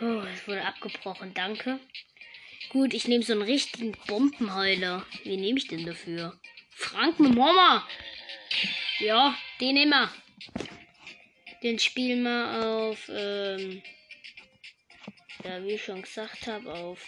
Oh, 0.00 0.22
es 0.32 0.46
wurde 0.46 0.64
abgebrochen, 0.64 1.34
danke. 1.34 1.80
Gut, 2.68 2.94
ich 2.94 3.08
nehme 3.08 3.24
so 3.24 3.32
einen 3.32 3.42
richtigen 3.42 3.96
Bombenheuler. 4.06 5.04
Wie 5.24 5.36
nehme 5.36 5.58
ich 5.58 5.66
denn 5.66 5.84
dafür? 5.84 6.38
Frank 6.70 7.18
mit 7.18 7.34
Mama. 7.34 7.84
Ja, 9.00 9.36
den 9.60 9.74
nehmen 9.74 9.90
wir. 9.90 10.08
Den 11.64 11.80
spielen 11.80 12.22
wir 12.22 12.64
auf, 12.64 13.10
ähm, 13.12 13.82
ja, 15.42 15.64
wie 15.64 15.72
ich 15.72 15.82
schon 15.82 16.02
gesagt 16.02 16.46
habe, 16.46 16.72
auf. 16.72 17.04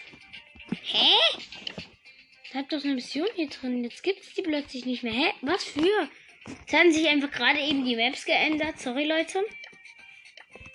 Hä? 0.83 1.15
Da 2.53 2.59
hat 2.59 2.73
doch 2.73 2.83
eine 2.83 2.95
Mission 2.95 3.29
hier 3.37 3.51
drin. 3.51 3.85
Jetzt 3.85 4.03
gibt 4.03 4.25
es 4.25 4.35
die 4.35 4.43
plötzlich 4.43 4.85
nicht 4.85 5.05
mehr. 5.05 5.13
Hä? 5.13 5.33
Was 5.43 5.63
für? 5.63 6.09
Es 6.67 6.73
haben 6.73 6.93
sich 6.93 7.09
einfach 7.09 7.31
gerade 7.31 7.61
eben 7.61 7.85
die 7.85 7.97
Maps 7.97 8.25
geändert. 8.25 8.79
Sorry, 8.79 9.05
Leute. 9.05 9.45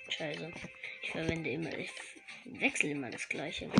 Scheiße. 0.08 0.52
Ich 1.02 1.10
verwende 1.10 1.50
immer, 1.50 1.76
ich 1.76 1.90
wechsle 2.44 2.90
immer 2.90 3.10
das 3.10 3.28
gleiche. 3.28 3.70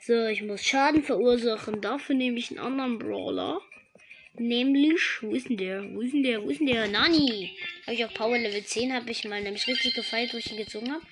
So, 0.00 0.26
ich 0.26 0.42
muss 0.42 0.64
Schaden 0.64 1.02
verursachen. 1.02 1.80
Dafür 1.80 2.14
nehme 2.14 2.38
ich 2.38 2.50
einen 2.50 2.58
anderen 2.58 2.98
Brawler. 2.98 3.60
Nämlich, 4.34 5.00
wo 5.20 5.34
ist 5.34 5.48
denn 5.48 5.56
der? 5.58 5.82
Wo 5.94 6.00
ist 6.00 6.14
denn 6.14 6.22
der? 6.22 6.42
Wo 6.42 6.48
ist 6.48 6.60
denn 6.60 6.68
der? 6.68 6.88
Nani! 6.88 7.56
Habe 7.82 7.94
ich 7.94 8.04
auf 8.04 8.14
Power 8.14 8.38
Level 8.38 8.64
10, 8.64 8.94
habe 8.94 9.10
ich 9.10 9.24
mal 9.24 9.42
nämlich 9.42 9.66
richtig 9.66 9.94
gefeiert, 9.94 10.32
wo 10.32 10.38
ich 10.38 10.50
ihn 10.50 10.56
gezogen 10.56 10.90
habe. 10.92 11.04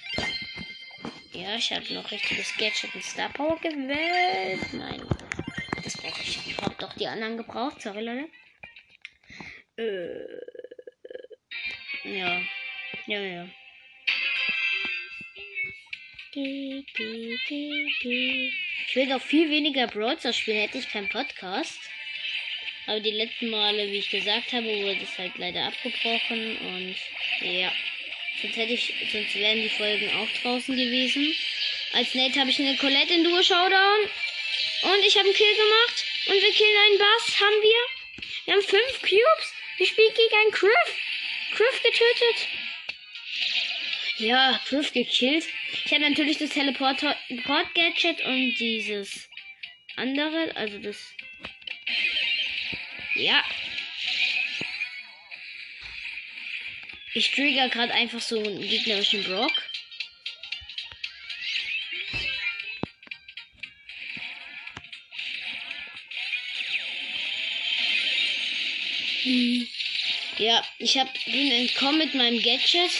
Ja, 1.33 1.57
ich 1.57 1.71
habe 1.73 1.93
noch 1.93 2.11
richtiges 2.11 2.57
Gadget 2.57 2.95
und 2.95 3.05
Star 3.05 3.29
Power 3.33 3.59
gewählt. 3.61 4.73
Nein, 4.73 5.03
das 5.85 5.97
brauche 5.97 6.23
ich. 6.23 6.39
Ich 6.47 6.57
habe 6.59 6.75
doch 6.79 6.95
die 6.95 7.07
anderen 7.07 7.37
gebraucht. 7.37 7.83
Sorry, 7.83 8.03
Leute. 8.03 8.29
Äh, 9.79 10.27
ja. 12.05 12.43
Ja, 13.07 13.21
ja. 13.21 13.49
Ich 16.35 16.85
will 18.95 19.07
noch 19.07 19.23
viel 19.23 19.49
weniger 19.51 19.87
Browser 19.87 20.33
spielen, 20.33 20.59
hätte 20.59 20.79
ich 20.79 20.91
keinen 20.91 21.09
Podcast. 21.09 21.79
Aber 22.87 22.99
die 23.01 23.13
letzten 23.13 23.51
Male, 23.51 23.87
wie 23.89 23.99
ich 23.99 24.11
gesagt 24.11 24.53
habe, 24.53 24.67
wurde 24.67 25.01
es 25.03 25.17
halt 25.17 25.39
leider 25.39 25.65
abgebrochen 25.67 26.59
und 26.59 26.97
ja. 27.43 27.73
Sonst 28.41 28.57
hätte 28.57 28.73
ich, 28.73 28.93
sonst 29.13 29.35
wären 29.35 29.63
die 29.63 29.69
Folgen 29.69 30.11
auch 30.17 30.29
draußen 30.43 30.77
gewesen. 30.77 31.33
Als 31.93 32.15
Nate 32.15 32.41
habe 32.41 32.51
ich 32.51 32.59
eine 32.59 32.77
Colette 32.77 33.15
in 33.15 33.25
Duo 33.25 33.43
Showdown. 33.43 34.11
Und 34.83 35.05
ich 35.07 35.17
habe 35.17 35.27
einen 35.27 35.37
Kill 35.37 35.55
gemacht. 35.55 36.05
Und 36.27 36.35
wir 36.35 36.53
killen 36.53 36.79
einen 36.87 36.99
Bass, 36.99 37.41
haben 37.41 37.63
wir. 37.63 37.83
Wir 38.45 38.55
haben 38.55 38.63
fünf 38.63 39.01
Cubes. 39.03 39.58
Wir 39.79 39.87
spielen 39.87 40.13
gegen 40.15 40.35
einen 40.43 40.53
Criff. 40.53 40.97
Criff 41.53 41.83
getötet. 41.83 42.49
Ja, 44.19 44.61
Criff 44.67 44.93
gekillt. 44.93 45.47
Ich 45.85 45.93
habe 45.93 46.03
natürlich 46.03 46.39
das 46.39 46.51
Teleport-Gadget 46.51 48.25
und 48.25 48.57
dieses 48.57 49.31
andere, 49.95 50.55
also 50.57 50.79
das. 50.79 51.15
Ja. 53.15 53.45
Ich 57.15 57.31
trigger 57.31 57.69
gerade 57.69 57.95
einfach 57.95 58.21
so 58.21 58.39
einen 58.39 58.61
gegnerischen 58.61 59.23
Brock. 59.23 59.53
Ja, 70.39 70.65
ich 70.79 70.97
hab, 70.97 71.13
bin 71.25 71.51
entkommen 71.51 71.99
mit 71.99 72.15
meinem 72.15 72.41
Gadget. 72.43 72.91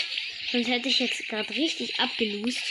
Sonst 0.51 0.69
hätte 0.69 0.89
ich 0.89 0.99
jetzt 0.99 1.29
gerade 1.29 1.55
richtig 1.55 1.99
abgelust. 2.01 2.63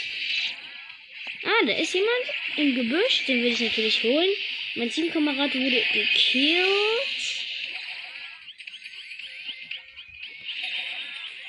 Ah, 1.44 1.66
da 1.66 1.72
ist 1.72 1.94
jemand 1.94 2.10
im 2.56 2.74
Gebüsch. 2.74 3.24
Den 3.26 3.42
will 3.42 3.52
ich 3.52 3.60
natürlich 3.60 4.02
holen. 4.02 4.30
Mein 4.74 4.90
Teamkamerad 4.90 5.54
wurde 5.54 5.82
gekillt. 5.92 7.38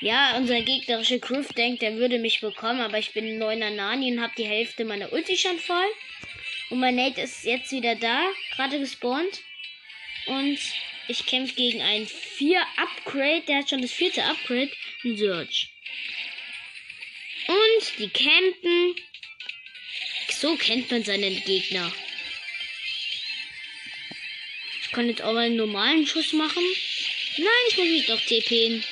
Ja, 0.00 0.36
unser 0.38 0.62
gegnerischer 0.62 1.18
Griff 1.18 1.52
denkt, 1.52 1.82
er 1.82 1.96
würde 1.96 2.18
mich 2.18 2.40
bekommen, 2.40 2.80
aber 2.80 2.98
ich 2.98 3.12
bin 3.12 3.26
ein 3.26 3.38
neuner 3.38 3.68
Nani 3.70 4.10
und 4.10 4.22
habe 4.22 4.32
die 4.38 4.46
Hälfte 4.46 4.86
meiner 4.86 5.12
Ulti 5.12 5.36
schon 5.36 5.58
voll. 5.58 5.90
Und 6.70 6.80
mein 6.80 6.96
Nate 6.96 7.20
ist 7.20 7.44
jetzt 7.44 7.70
wieder 7.70 7.96
da, 7.96 8.26
gerade 8.56 8.78
gespawnt. 8.80 9.42
Und 10.26 10.58
ich 11.10 11.26
kämpfe 11.26 11.54
gegen 11.54 11.82
ein 11.82 12.06
4 12.06 12.64
Upgrade, 12.76 13.42
der 13.42 13.58
hat 13.58 13.70
schon 13.70 13.82
das 13.82 13.92
vierte 13.92 14.22
Upgrade, 14.24 14.70
ein 15.04 15.16
Search. 15.16 15.68
Und 17.48 17.98
die 17.98 18.08
campen. 18.08 18.94
So 20.30 20.56
kennt 20.56 20.90
man 20.90 21.02
seinen 21.02 21.42
Gegner. 21.44 21.92
Ich 24.82 24.92
kann 24.92 25.08
jetzt 25.08 25.22
auch 25.22 25.32
mal 25.32 25.46
einen 25.46 25.56
normalen 25.56 26.06
Schuss 26.06 26.32
machen. 26.32 26.62
Nein, 27.36 27.46
ich 27.68 27.76
muss 27.76 27.88
mich 27.88 28.06
doch 28.06 28.20
TPen. 28.20 28.84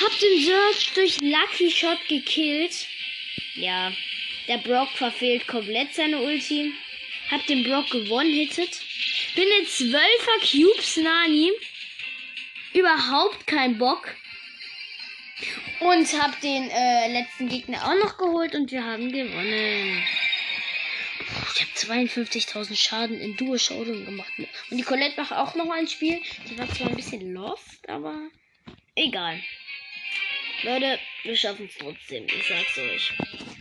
Hab 0.00 0.18
den 0.20 0.44
Search 0.44 0.92
durch 0.94 1.20
Lucky 1.20 1.70
Shot 1.70 1.98
gekillt. 2.08 2.86
Ja, 3.54 3.92
der 4.46 4.58
Brock 4.58 4.90
verfehlt 4.90 5.46
komplett 5.46 5.94
seine 5.94 6.20
Ulti. 6.20 6.72
Hab 7.30 7.46
den 7.46 7.64
Brock 7.64 7.90
gewonnen, 7.90 8.32
hittet. 8.32 8.80
Bin 9.34 9.48
jetzt 9.60 9.80
12er 9.80 10.50
Cubes 10.50 10.96
nah 10.98 11.24
an 11.24 11.32
ihm. 11.32 11.54
Überhaupt 12.72 13.46
kein 13.46 13.78
Bock. 13.78 14.14
Und 15.80 16.12
hab 16.20 16.40
den 16.40 16.70
äh, 16.70 17.12
letzten 17.12 17.48
Gegner 17.48 17.84
auch 17.84 18.04
noch 18.04 18.18
geholt 18.18 18.54
und 18.54 18.72
wir 18.72 18.84
haben 18.84 19.12
gewonnen. 19.12 20.02
Ich 21.54 21.86
habe 21.86 22.02
52.000 22.02 22.76
Schaden 22.76 23.20
in 23.20 23.36
Duo 23.36 23.56
Showdown 23.56 24.04
gemacht. 24.04 24.32
Und 24.70 24.76
die 24.76 24.82
Colette 24.82 25.20
macht 25.20 25.32
auch 25.32 25.54
noch 25.54 25.70
ein 25.70 25.86
Spiel. 25.86 26.20
Die 26.48 26.58
war 26.58 26.68
zwar 26.68 26.88
ein 26.88 26.96
bisschen 26.96 27.32
lost, 27.32 27.88
aber 27.88 28.30
egal. 28.96 29.40
Leute, 30.62 30.98
wir 31.22 31.36
schaffen 31.36 31.66
es 31.66 31.78
trotzdem. 31.78 32.26
Ich 32.26 32.48
sag's 32.48 32.78
euch. 32.78 33.12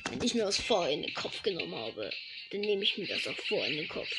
Wenn 0.10 0.24
ich 0.24 0.34
mir 0.34 0.46
das 0.46 0.60
vor 0.60 0.88
in 0.90 1.04
den 1.04 1.14
Kopf 1.14 1.44
genommen 1.44 1.76
habe, 1.76 2.12
dann 2.52 2.62
nehme 2.62 2.84
ich 2.84 2.98
mir 2.98 3.08
das 3.08 3.28
auch 3.28 3.38
vor 3.48 3.64
in 3.66 3.78
den 3.78 3.88
Kopf. 3.88 4.10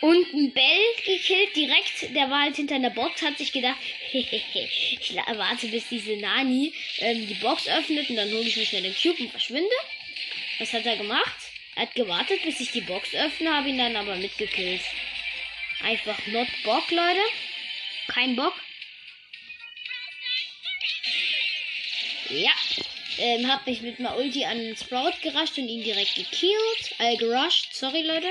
Und 0.00 0.34
ein 0.34 0.52
Bell 0.52 0.84
gekillt 1.04 1.56
direkt. 1.56 2.14
Der 2.14 2.28
war 2.30 2.42
halt 2.42 2.56
hinter 2.56 2.74
einer 2.74 2.90
Box, 2.90 3.22
hat 3.22 3.38
sich 3.38 3.52
gedacht, 3.52 3.78
ich 4.12 5.14
warte, 5.14 5.68
bis 5.68 5.88
diese 5.88 6.16
Nani 6.16 6.72
ähm, 6.98 7.26
die 7.26 7.34
Box 7.34 7.68
öffnet 7.68 8.10
und 8.10 8.16
dann 8.16 8.30
hole 8.30 8.42
ich 8.42 8.56
mir 8.56 8.66
schnell 8.66 8.82
den 8.82 8.94
Cube 8.94 9.22
und 9.22 9.30
verschwinde. 9.30 9.74
Was 10.58 10.72
hat 10.72 10.86
er 10.86 10.96
gemacht? 10.96 11.36
Er 11.76 11.82
hat 11.82 11.94
gewartet, 11.94 12.42
bis 12.44 12.60
ich 12.60 12.70
die 12.70 12.82
Box 12.82 13.14
öffne, 13.14 13.52
habe 13.52 13.68
ihn 13.68 13.78
dann 13.78 13.96
aber 13.96 14.16
mitgekillt. 14.16 14.82
Einfach 15.82 16.18
not 16.28 16.48
Bock, 16.62 16.90
Leute. 16.90 17.20
Kein 18.06 18.36
Bock. 18.36 18.54
Ja. 22.30 22.52
Ähm, 23.18 23.50
hab 23.50 23.66
mich 23.66 23.80
mit 23.80 24.00
meiner 24.00 24.16
Ulti 24.16 24.44
an 24.44 24.58
den 24.58 24.76
Sprout 24.76 25.12
gerascht 25.22 25.58
und 25.58 25.68
ihn 25.68 25.82
direkt 25.82 26.14
gekillt. 26.14 26.94
Äh, 26.98 27.16
gerusht. 27.16 27.72
Sorry, 27.72 28.02
Leute. 28.02 28.28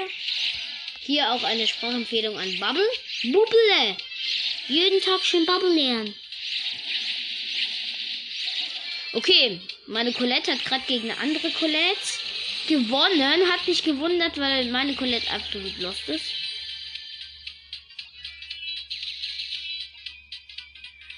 Hier 1.06 1.32
auch 1.34 1.44
eine 1.44 1.68
Sprachempfehlung 1.68 2.38
an 2.38 2.60
Bubble. 2.60 2.90
Bubble! 3.24 3.98
Jeden 4.70 5.02
Tag 5.02 5.24
schön 5.26 5.46
Bubble 5.46 5.74
lernen. 5.74 6.16
Okay, 9.12 9.60
meine 9.86 10.14
Colette 10.14 10.54
hat 10.54 10.64
gerade 10.66 10.84
gegen 10.88 11.12
eine 11.12 11.20
andere 11.20 11.52
Colette 11.52 12.00
gewonnen. 12.68 13.52
Hat 13.52 13.68
mich 13.68 13.84
gewundert, 13.84 14.38
weil 14.38 14.66
meine 14.72 14.96
Colette 14.96 15.30
absolut 15.30 15.78
lost 15.80 16.08
ist. 16.08 16.32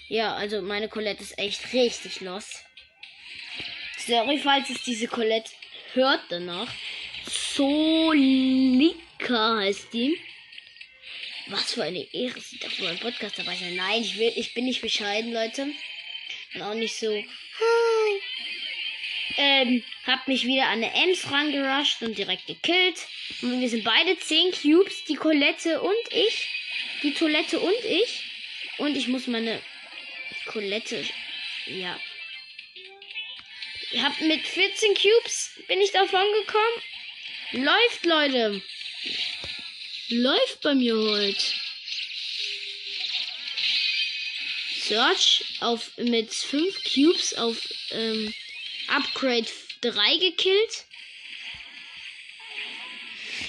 Ja, 0.08 0.36
also 0.36 0.62
meine 0.62 0.90
Colette 0.90 1.24
ist 1.24 1.38
echt 1.38 1.74
richtig 1.74 2.22
los. 2.22 2.60
Sorry, 3.98 4.40
falls 4.40 4.70
es 4.70 4.84
diese 4.84 5.08
Colette 5.08 5.52
hört 5.94 6.22
danach. 6.30 6.72
Solika 7.56 9.60
heißt 9.60 9.94
die. 9.94 10.20
Was 11.48 11.74
für 11.74 11.84
eine 11.84 12.06
Ehre, 12.14 12.42
darf 12.60 12.80
nur 12.80 12.90
ein 12.90 13.00
Podcast 13.00 13.40
dabei 13.40 13.56
sein. 13.56 13.76
Nein, 13.76 14.02
ich 14.02 14.18
will, 14.18 14.34
ich 14.36 14.54
bin 14.54 14.66
nicht 14.66 14.82
bescheiden, 14.82 15.32
Leute. 15.32 15.68
Und 16.54 16.62
auch 16.62 16.74
nicht 16.74 16.96
so. 16.96 17.08
Hi. 17.08 18.22
Ähm, 19.38 19.84
hab 20.06 20.28
mich 20.28 20.46
wieder 20.46 20.66
an 20.66 20.84
eine 20.84 20.94
Ems 20.94 21.32
rangerusht 21.32 22.02
und 22.02 22.18
direkt 22.18 22.46
gekillt. 22.46 22.98
Und 23.42 23.62
wir 23.62 23.70
sind 23.70 23.86
beide 23.86 24.18
10 24.18 24.52
Cubes, 24.52 25.06
die 25.06 25.16
Colette 25.16 25.82
und 25.82 26.12
ich. 26.12 26.50
Die 27.04 27.14
Toilette 27.14 27.60
und 27.60 27.86
ich. 27.86 28.24
Und 28.80 28.98
ich 28.98 29.08
muss 29.08 29.28
meine 29.28 29.62
Colette. 30.48 31.06
Ja. 31.68 31.98
Ich 33.92 34.02
hab 34.02 34.20
mit 34.20 34.46
14 34.46 34.94
Cubes 34.96 35.58
bin 35.70 35.80
ich 35.80 35.92
davon 35.92 36.26
gekommen. 36.42 36.82
Läuft, 37.56 38.06
Leute. 38.06 38.62
Läuft 40.10 40.62
bei 40.62 40.76
mir 40.76 40.94
heute. 40.94 41.42
Search 44.82 45.46
auf 45.62 45.96
mit 45.96 46.34
5 46.34 46.84
Cubes 46.84 47.34
auf 47.36 47.58
ähm, 47.92 48.34
Upgrade 48.90 49.48
3 49.80 50.18
gekillt. 50.18 50.86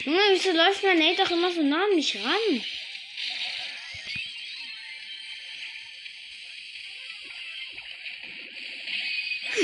Junge, 0.05 0.21
wieso 0.31 0.53
läuft 0.53 0.85
mein 0.85 1.01
Nate 1.01 1.25
doch 1.25 1.31
immer 1.33 1.53
so 1.53 1.63
nah 1.63 1.83
an 1.83 1.97
mich 1.97 2.15
ran? 2.15 2.65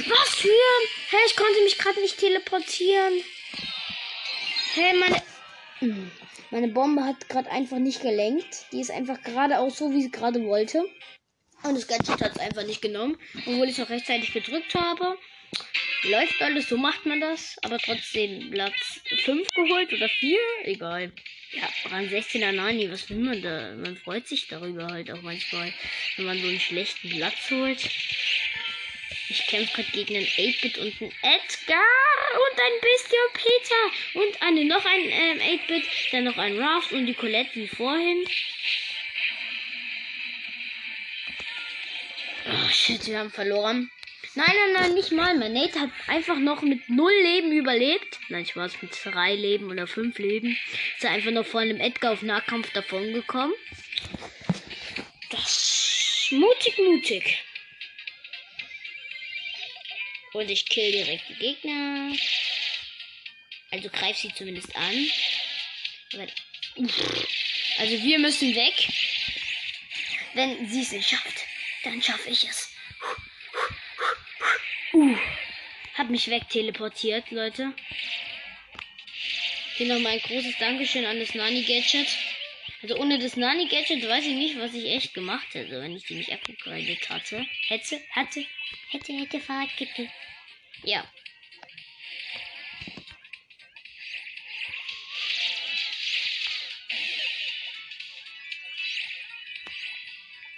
Was 0.09 0.35
für? 0.35 0.49
Hä, 0.49 0.89
hey, 1.11 1.21
ich 1.29 1.37
konnte 1.37 1.63
mich 1.63 1.79
gerade 1.79 2.01
nicht 2.01 2.19
teleportieren. 2.19 3.23
Hey, 4.75 4.99
meine. 4.99 5.23
Hm, 5.81 6.11
meine 6.51 6.69
Bombe 6.69 7.05
hat 7.05 7.29
gerade 7.29 7.51
einfach 7.51 7.79
nicht 7.79 8.01
gelenkt. 8.01 8.65
Die 8.73 8.81
ist 8.81 8.91
einfach 8.91 9.21
geradeaus 9.23 9.77
so, 9.77 9.93
wie 9.93 10.01
sie 10.01 10.11
gerade 10.11 10.43
wollte. 10.47 10.89
Und 11.63 11.75
das 11.75 11.87
Gadget 11.87 12.23
hat 12.23 12.33
es 12.33 12.39
einfach 12.39 12.65
nicht 12.65 12.81
genommen. 12.81 13.19
Obwohl 13.47 13.69
ich 13.69 13.77
noch 13.77 13.91
rechtzeitig 13.91 14.33
gedrückt 14.33 14.75
habe. 14.75 15.19
Läuft 16.05 16.41
alles, 16.41 16.71
so 16.71 16.79
macht 16.79 17.05
man 17.05 17.21
das. 17.21 17.59
Aber 17.63 17.77
trotzdem 17.77 18.51
Platz 18.51 19.03
5 19.25 19.47
geholt 19.49 19.93
oder 19.93 20.09
4. 20.09 20.39
Egal. 20.65 21.13
Ja, 21.53 21.69
Rang 21.91 22.07
16er 22.07 22.53
Nani, 22.53 22.91
was 22.91 23.11
will 23.11 23.19
man 23.19 23.43
da? 23.43 23.75
Man 23.75 23.99
freut 23.99 24.27
sich 24.27 24.49
darüber 24.49 24.87
halt 24.87 25.11
auch 25.11 25.21
manchmal, 25.21 25.71
wenn 26.17 26.25
man 26.25 26.41
so 26.41 26.49
einen 26.49 26.61
schlechten 26.61 27.11
Platz 27.11 27.51
holt. 27.51 27.91
Ich 29.33 29.47
kämpfe 29.47 29.77
gerade 29.77 29.93
gegen 29.93 30.15
einen 30.15 30.27
8-Bit 30.27 30.77
und 30.77 31.01
einen 31.01 31.13
Edgar 31.23 31.79
und 32.35 32.61
ein 32.61 32.81
Bestio 32.83 33.19
Peter 33.33 34.21
und 34.21 34.43
eine, 34.43 34.65
noch 34.67 34.85
ein 34.85 35.01
ähm, 35.09 35.39
8-Bit, 35.39 35.85
dann 36.13 36.25
noch 36.25 36.37
ein 36.37 36.59
Raft 36.61 36.93
und 36.93 37.07
die 37.07 37.15
Colette 37.15 37.55
wie 37.55 37.67
vorhin. 37.67 38.27
Oh 42.45 42.69
shit, 42.71 43.07
wir 43.07 43.21
haben 43.21 43.31
verloren. 43.31 43.91
Nein, 44.35 44.53
nein, 44.55 44.73
nein, 44.75 44.95
nicht 44.95 45.13
mal. 45.13 45.35
Mein 45.39 45.55
Nate 45.55 45.81
hat 45.81 45.91
einfach 46.09 46.39
noch 46.39 46.61
mit 46.61 46.91
null 46.91 47.13
Leben 47.23 47.53
überlebt. 47.53 48.19
Nein, 48.29 48.43
ich 48.43 48.55
war 48.55 48.67
es 48.67 48.83
mit 48.83 48.93
drei 49.03 49.35
Leben 49.35 49.71
oder 49.71 49.87
fünf 49.87 50.19
Leben. 50.19 50.59
Ist 50.99 51.07
einfach 51.07 51.31
noch 51.31 51.47
vor 51.47 51.61
einem 51.61 51.81
Edgar 51.81 52.13
auf 52.13 52.21
Nahkampf 52.21 52.71
davon 52.75 53.15
gekommen. 53.15 53.55
Das 55.31 55.41
ist 55.41 56.33
mutig, 56.33 56.77
mutig. 56.77 57.45
Und 60.33 60.51
ich 60.51 60.67
kill 60.67 60.93
direkt 60.93 61.29
die 61.29 61.35
Gegner. 61.35 62.15
Also 63.71 63.89
greif 63.89 64.17
sie 64.17 64.33
zumindest 64.35 64.75
an. 64.77 65.11
Also 67.79 68.03
wir 68.03 68.19
müssen 68.19 68.55
weg. 68.55 68.89
Wenn 70.35 70.69
sie 70.69 70.83
es 70.83 70.93
nicht 70.93 71.11
schafft, 71.11 71.45
dann 71.85 72.03
schaffe 72.03 72.31
ich 72.31 72.45
es. 72.45 72.71
Uh, 74.95 75.17
hab 75.95 76.09
mich 76.09 76.29
weg 76.29 76.49
teleportiert, 76.49 77.31
Leute. 77.31 77.75
Hier 79.77 79.87
nochmal 79.87 80.13
ein 80.13 80.21
großes 80.21 80.57
Dankeschön 80.59 81.05
an 81.05 81.19
das 81.19 81.35
Nani 81.35 81.63
Gadget. 81.63 82.09
Also 82.83 82.97
ohne 82.97 83.21
das 83.21 83.37
Nani 83.37 83.69
Gadget 83.69 84.09
weiß 84.09 84.27
ich 84.27 84.35
nicht, 84.35 84.59
was 84.59 84.75
ich 84.75 84.87
echt 84.87 85.15
gemacht 85.15 85.55
hätte, 85.55 85.81
wenn 85.81 85.95
ich 85.95 86.05
die 86.05 86.17
nicht 86.17 86.33
abgegradet 86.33 87.09
hatte. 87.09 87.47
Hätte, 87.69 88.01
hatte, 88.11 88.45
hätte, 88.91 89.13
hätte, 89.13 89.39
Fahrradkette. 89.39 90.11
Ja. 90.83 91.09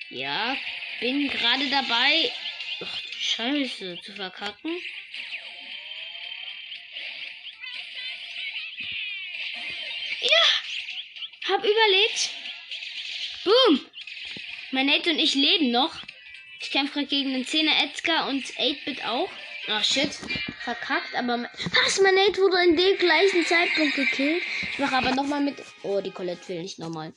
Ja, 0.08 0.56
bin 1.00 1.28
gerade 1.28 1.68
dabei, 1.68 2.32
ach, 2.80 3.02
Scheiße, 3.18 4.00
zu 4.00 4.12
verkacken. 4.14 4.70
Hab 11.54 11.64
überlebt. 11.64 12.30
Boom. 13.44 13.86
Mein 14.72 14.86
Nate 14.86 15.10
und 15.10 15.18
ich 15.18 15.34
leben 15.34 15.70
noch. 15.70 15.94
Ich 16.60 16.70
kämpfe 16.70 16.94
gerade 16.94 17.06
gegen 17.06 17.32
den 17.32 17.44
10er 17.44 17.84
Edgar 17.84 18.28
und 18.28 18.44
8-Bit 18.44 19.04
auch. 19.04 19.30
Ach 19.68 19.84
shit. 19.84 20.10
Verkackt, 20.62 21.14
aber. 21.14 21.48
Was? 21.84 22.00
Mein 22.00 22.14
Nate 22.14 22.40
wurde 22.40 22.64
in 22.64 22.76
dem 22.76 22.98
gleichen 22.98 23.46
Zeitpunkt 23.46 23.94
gekillt. 23.94 24.42
Ich 24.72 24.78
mache 24.78 24.96
aber 24.96 25.14
nochmal 25.14 25.42
mit. 25.42 25.56
Oh, 25.82 26.00
die 26.00 26.10
Colette 26.10 26.48
will 26.48 26.62
nicht 26.62 26.78
nochmal. 26.78 27.12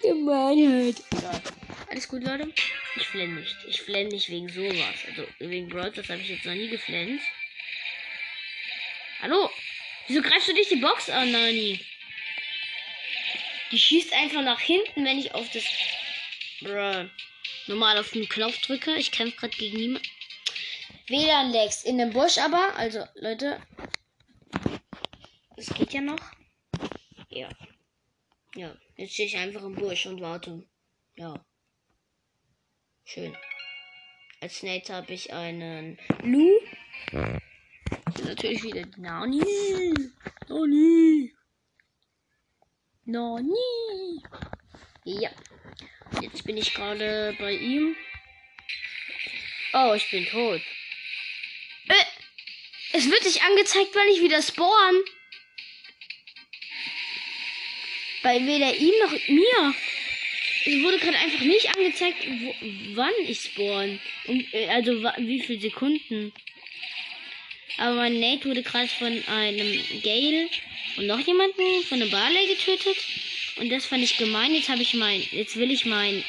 Gemeinheit. 0.00 0.96
Ja. 1.22 1.42
Alles 1.90 2.08
gut, 2.08 2.22
Leute? 2.22 2.52
Ich 2.96 3.06
flenne 3.06 3.34
nicht. 3.34 3.56
Ich 3.66 3.82
flenne 3.82 4.08
nicht 4.10 4.28
wegen 4.28 4.48
sowas. 4.48 4.94
Also 5.08 5.26
wegen 5.38 5.68
Brawl, 5.68 5.90
das 5.90 6.08
habe 6.08 6.20
ich 6.20 6.28
jetzt 6.28 6.44
noch 6.44 6.54
nie 6.54 6.68
geflennt. 6.68 7.20
Hallo? 9.20 9.50
Wieso 10.06 10.22
greifst 10.22 10.48
du 10.48 10.54
dich 10.54 10.68
die 10.68 10.76
Box 10.76 11.10
an, 11.10 11.32
Nani? 11.32 11.80
Die 13.70 13.78
schießt 13.78 14.12
einfach 14.14 14.42
nach 14.42 14.60
hinten, 14.60 15.04
wenn 15.04 15.18
ich 15.18 15.34
auf 15.34 15.48
das. 15.50 15.64
Bruh. 16.60 17.08
Normal 17.66 17.98
auf 17.98 18.10
den 18.10 18.28
Knopf 18.28 18.58
drücke. 18.62 18.94
Ich 18.96 19.12
kämpfe 19.12 19.36
gerade 19.36 19.56
gegen 19.56 19.76
niemanden. 19.76 20.08
WLAN-Lags 21.08 21.84
in 21.84 21.98
dem 21.98 22.10
Busch 22.10 22.38
aber. 22.38 22.74
Also, 22.76 23.04
Leute. 23.14 23.60
Es 25.56 25.72
geht 25.74 25.92
ja 25.92 26.00
noch. 26.00 26.20
Ja. 27.28 27.48
Ja. 28.54 28.74
Jetzt 28.96 29.14
stehe 29.14 29.28
ich 29.28 29.36
einfach 29.36 29.62
im 29.62 29.74
Busch 29.74 30.06
und 30.06 30.20
warte. 30.20 30.66
Ja. 31.16 31.44
Schön. 33.04 33.36
Als 34.40 34.62
Nate 34.62 34.94
habe 34.94 35.12
ich 35.12 35.32
einen 35.32 35.98
Lu. 36.22 36.60
Natürlich 38.24 38.62
wieder 38.62 38.86
Nani. 38.96 39.42
Nani. 40.48 41.32
Nani. 43.08 44.20
Ja. 45.04 45.30
Jetzt 46.20 46.44
bin 46.44 46.58
ich 46.58 46.74
gerade 46.74 47.34
bei 47.38 47.54
ihm. 47.54 47.96
Oh, 49.72 49.94
ich 49.94 50.10
bin 50.10 50.26
tot. 50.26 50.60
Äh, 51.88 52.04
es 52.92 53.10
wird 53.10 53.24
nicht 53.24 53.42
angezeigt, 53.42 53.94
weil 53.94 54.08
ich 54.08 54.20
wieder 54.20 54.42
spawn. 54.42 54.94
Bei 58.22 58.44
weder 58.46 58.74
ihm 58.74 58.94
noch 59.00 59.12
mir. 59.12 59.74
Es 60.66 60.82
wurde 60.82 60.98
gerade 60.98 61.16
einfach 61.16 61.40
nicht 61.40 61.74
angezeigt, 61.74 62.26
wo, 62.26 62.54
wann 62.94 63.14
ich 63.26 63.40
spawn. 63.40 63.98
Und, 64.26 64.52
äh, 64.52 64.68
also 64.68 65.02
wie 65.16 65.40
viele 65.40 65.60
Sekunden. 65.60 66.34
Aber 67.78 67.94
mein 67.94 68.20
Nate 68.20 68.50
wurde 68.50 68.62
gerade 68.62 68.88
von 68.88 69.24
einem 69.28 70.02
Gale 70.02 70.50
und 70.98 71.06
noch 71.06 71.20
jemanden 71.20 71.82
von 71.88 72.02
einem 72.02 72.10
Barley 72.10 72.48
getötet. 72.48 72.96
Und 73.56 73.70
das 73.70 73.86
fand 73.86 74.02
ich 74.02 74.18
gemein. 74.18 74.54
Jetzt 74.54 74.68
habe 74.68 74.82
ich 74.82 74.94
mein. 74.94 75.22
Jetzt 75.30 75.56
will 75.56 75.70
ich 75.70 75.84
mein 75.84 76.24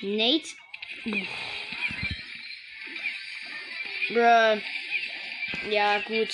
Nate. 0.00 0.48
Bruh. 4.08 4.60
Ja, 5.70 5.98
gut. 6.00 6.28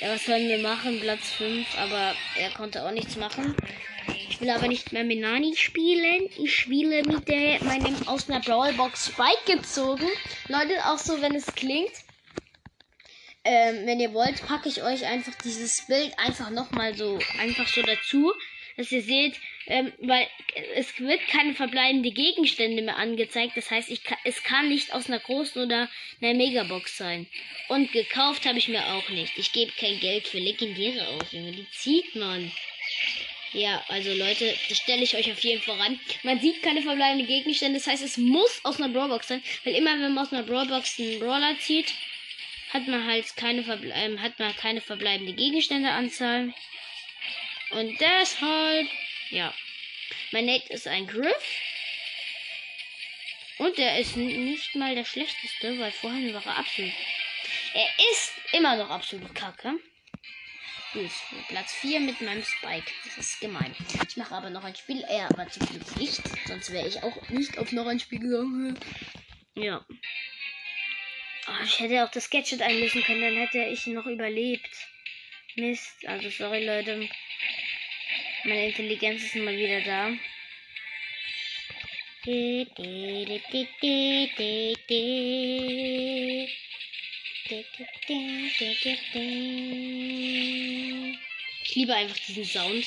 Ja, 0.00 0.14
was 0.14 0.24
sollen 0.26 0.48
wir 0.48 0.58
machen? 0.58 1.00
Platz 1.00 1.30
5, 1.32 1.78
aber 1.78 2.14
er 2.36 2.50
konnte 2.50 2.84
auch 2.84 2.90
nichts 2.90 3.16
machen. 3.16 3.54
Ich 4.28 4.40
will 4.40 4.50
aber 4.50 4.66
nicht 4.66 4.92
mehr 4.92 5.04
mit 5.04 5.20
Nani 5.20 5.54
spielen. 5.56 6.28
Ich 6.38 6.54
spiele 6.56 7.02
mit 7.04 7.28
der, 7.28 7.62
meinem 7.64 7.96
aus 8.08 8.28
einer 8.28 8.40
Brawlbox 8.40 9.12
Spike 9.12 9.58
gezogen. 9.58 10.08
Leute, 10.48 10.74
auch 10.86 10.98
so, 10.98 11.20
wenn 11.22 11.34
es 11.34 11.46
klingt. 11.54 11.92
Ähm, 13.44 13.86
wenn 13.86 13.98
ihr 13.98 14.12
wollt, 14.12 14.46
packe 14.46 14.68
ich 14.68 14.82
euch 14.82 15.04
einfach 15.04 15.34
dieses 15.42 15.86
Bild 15.86 16.16
einfach 16.18 16.50
nochmal 16.50 16.94
so, 16.94 17.18
einfach 17.40 17.66
so 17.66 17.82
dazu 17.82 18.32
dass 18.76 18.92
ihr 18.92 19.02
seht, 19.02 19.34
ähm, 19.66 19.92
weil 20.00 20.26
es 20.74 20.98
wird 20.98 21.20
keine 21.28 21.54
verbleibende 21.54 22.10
Gegenstände 22.10 22.82
mehr 22.82 22.96
angezeigt. 22.96 23.56
Das 23.56 23.70
heißt, 23.70 23.90
ich 23.90 24.02
kann, 24.04 24.18
es 24.24 24.42
kann 24.42 24.68
nicht 24.68 24.92
aus 24.92 25.08
einer 25.08 25.20
großen 25.20 25.62
oder 25.62 25.88
einer 26.20 26.34
Megabox 26.34 26.96
sein. 26.96 27.26
Und 27.68 27.92
gekauft 27.92 28.46
habe 28.46 28.58
ich 28.58 28.68
mir 28.68 28.84
auch 28.94 29.08
nicht. 29.10 29.36
Ich 29.36 29.52
gebe 29.52 29.72
kein 29.72 29.98
Geld 30.00 30.26
für 30.26 30.38
legendäre 30.38 31.06
aus, 31.08 31.32
Junge. 31.32 31.52
Die 31.52 31.70
zieht 31.70 32.14
man. 32.16 32.50
Ja, 33.52 33.84
also 33.88 34.12
Leute, 34.14 34.54
das 34.70 34.78
stelle 34.78 35.02
ich 35.02 35.14
euch 35.14 35.30
auf 35.30 35.40
jeden 35.40 35.60
Fall 35.60 35.76
ran. 35.76 36.00
Man 36.22 36.40
sieht 36.40 36.62
keine 36.62 36.80
verbleibenden 36.80 37.26
Gegenstände. 37.26 37.78
Das 37.78 37.86
heißt, 37.86 38.02
es 38.02 38.16
muss 38.16 38.60
aus 38.62 38.80
einer 38.80 38.88
Brawlbox 38.88 39.28
sein. 39.28 39.42
Weil 39.64 39.74
immer 39.74 39.92
wenn 39.92 40.14
man 40.14 40.26
aus 40.26 40.32
einer 40.32 40.42
Brawlbox 40.42 40.98
einen 40.98 41.18
Brawler 41.18 41.58
zieht, 41.60 41.92
hat 42.72 42.88
man 42.88 43.06
halt 43.06 43.36
keine, 43.36 43.62
Verble 43.62 43.92
ähm, 43.94 44.20
hat 44.20 44.38
man 44.38 44.54
keine 44.56 44.80
verbleibende 44.80 45.34
Gegenstände 45.34 45.90
Anzahl. 45.90 46.52
Und 47.70 48.00
deshalb, 48.00 48.88
ja. 49.30 49.52
Mein 50.30 50.46
Nate 50.46 50.72
ist 50.72 50.86
ein 50.86 51.06
Griff. 51.06 51.60
Und 53.58 53.78
er 53.78 53.98
ist 53.98 54.16
nicht 54.16 54.74
mal 54.74 54.94
der 54.94 55.04
schlechteste, 55.04 55.78
weil 55.78 55.92
vorhin 55.92 56.34
war 56.34 56.44
er 56.46 56.58
absolut. 56.58 56.92
Er 57.74 57.88
ist 58.12 58.32
immer 58.52 58.76
noch 58.76 58.90
absolut 58.90 59.34
kacke. 59.34 59.74
Gut, 60.92 61.10
Platz 61.48 61.72
4 61.74 62.00
mit 62.00 62.20
meinem 62.20 62.44
Spike. 62.44 62.90
Das 63.04 63.16
ist 63.16 63.40
gemein. 63.40 63.74
Ich 64.06 64.16
mache 64.16 64.34
aber 64.34 64.50
noch 64.50 64.64
ein 64.64 64.76
Spiel. 64.76 65.02
Er 65.08 65.30
aber 65.30 65.48
zum 65.48 65.66
Glück 65.66 65.96
nicht. 65.96 66.22
Sonst 66.46 66.70
wäre 66.70 66.86
ich 66.86 67.02
auch 67.02 67.28
nicht 67.30 67.56
auf 67.56 67.72
noch 67.72 67.86
ein 67.86 68.00
Spiel 68.00 68.18
gegangen. 68.18 68.78
Ja. 69.54 69.84
Oh, 71.48 71.64
ich 71.64 71.80
hätte 71.80 72.04
auch 72.04 72.10
das 72.10 72.30
Gadget 72.30 72.62
einlösen 72.62 73.02
können, 73.02 73.22
dann 73.22 73.36
hätte 73.36 73.64
ich 73.64 73.86
noch 73.86 74.06
überlebt. 74.06 74.70
Mist. 75.56 76.06
Also 76.06 76.30
sorry 76.30 76.64
Leute. 76.64 77.08
Meine 78.44 78.68
Intelligenz 78.68 79.22
ist 79.22 79.36
mal 79.36 79.56
wieder 79.56 79.80
da. 79.82 80.12
Ich 82.24 82.68
liebe 91.74 91.94
einfach 91.94 92.18
diesen 92.26 92.44
Sound. 92.44 92.86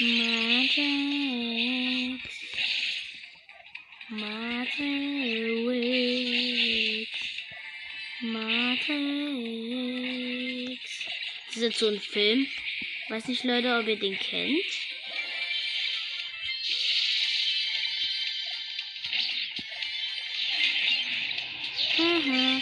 Magic. 0.00 2.20
Matrix. 4.10 4.78
Matrix. 8.22 8.88
Das 11.46 11.56
ist 11.56 11.62
jetzt 11.62 11.78
so 11.78 11.88
ein 11.88 12.00
Film. 12.00 12.46
Weiß 13.08 13.26
nicht, 13.26 13.42
Leute, 13.44 13.78
ob 13.78 13.88
ihr 13.88 13.98
den 13.98 14.18
kennt. 14.18 14.64
Aha. 21.98 22.60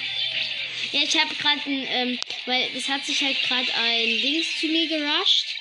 Ja, 0.93 1.03
ich 1.03 1.21
habe 1.21 1.35
gerade 1.35 1.61
ein, 1.67 1.87
ähm, 1.89 2.19
weil 2.47 2.69
es 2.75 2.89
hat 2.89 3.05
sich 3.05 3.23
halt 3.23 3.41
gerade 3.43 3.73
ein 3.75 4.07
Dings 4.23 4.59
zu 4.61 4.67
mir 4.67 4.89
gerusht. 4.89 5.55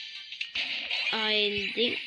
Ein 1.11 1.73
Ding. 1.75 1.97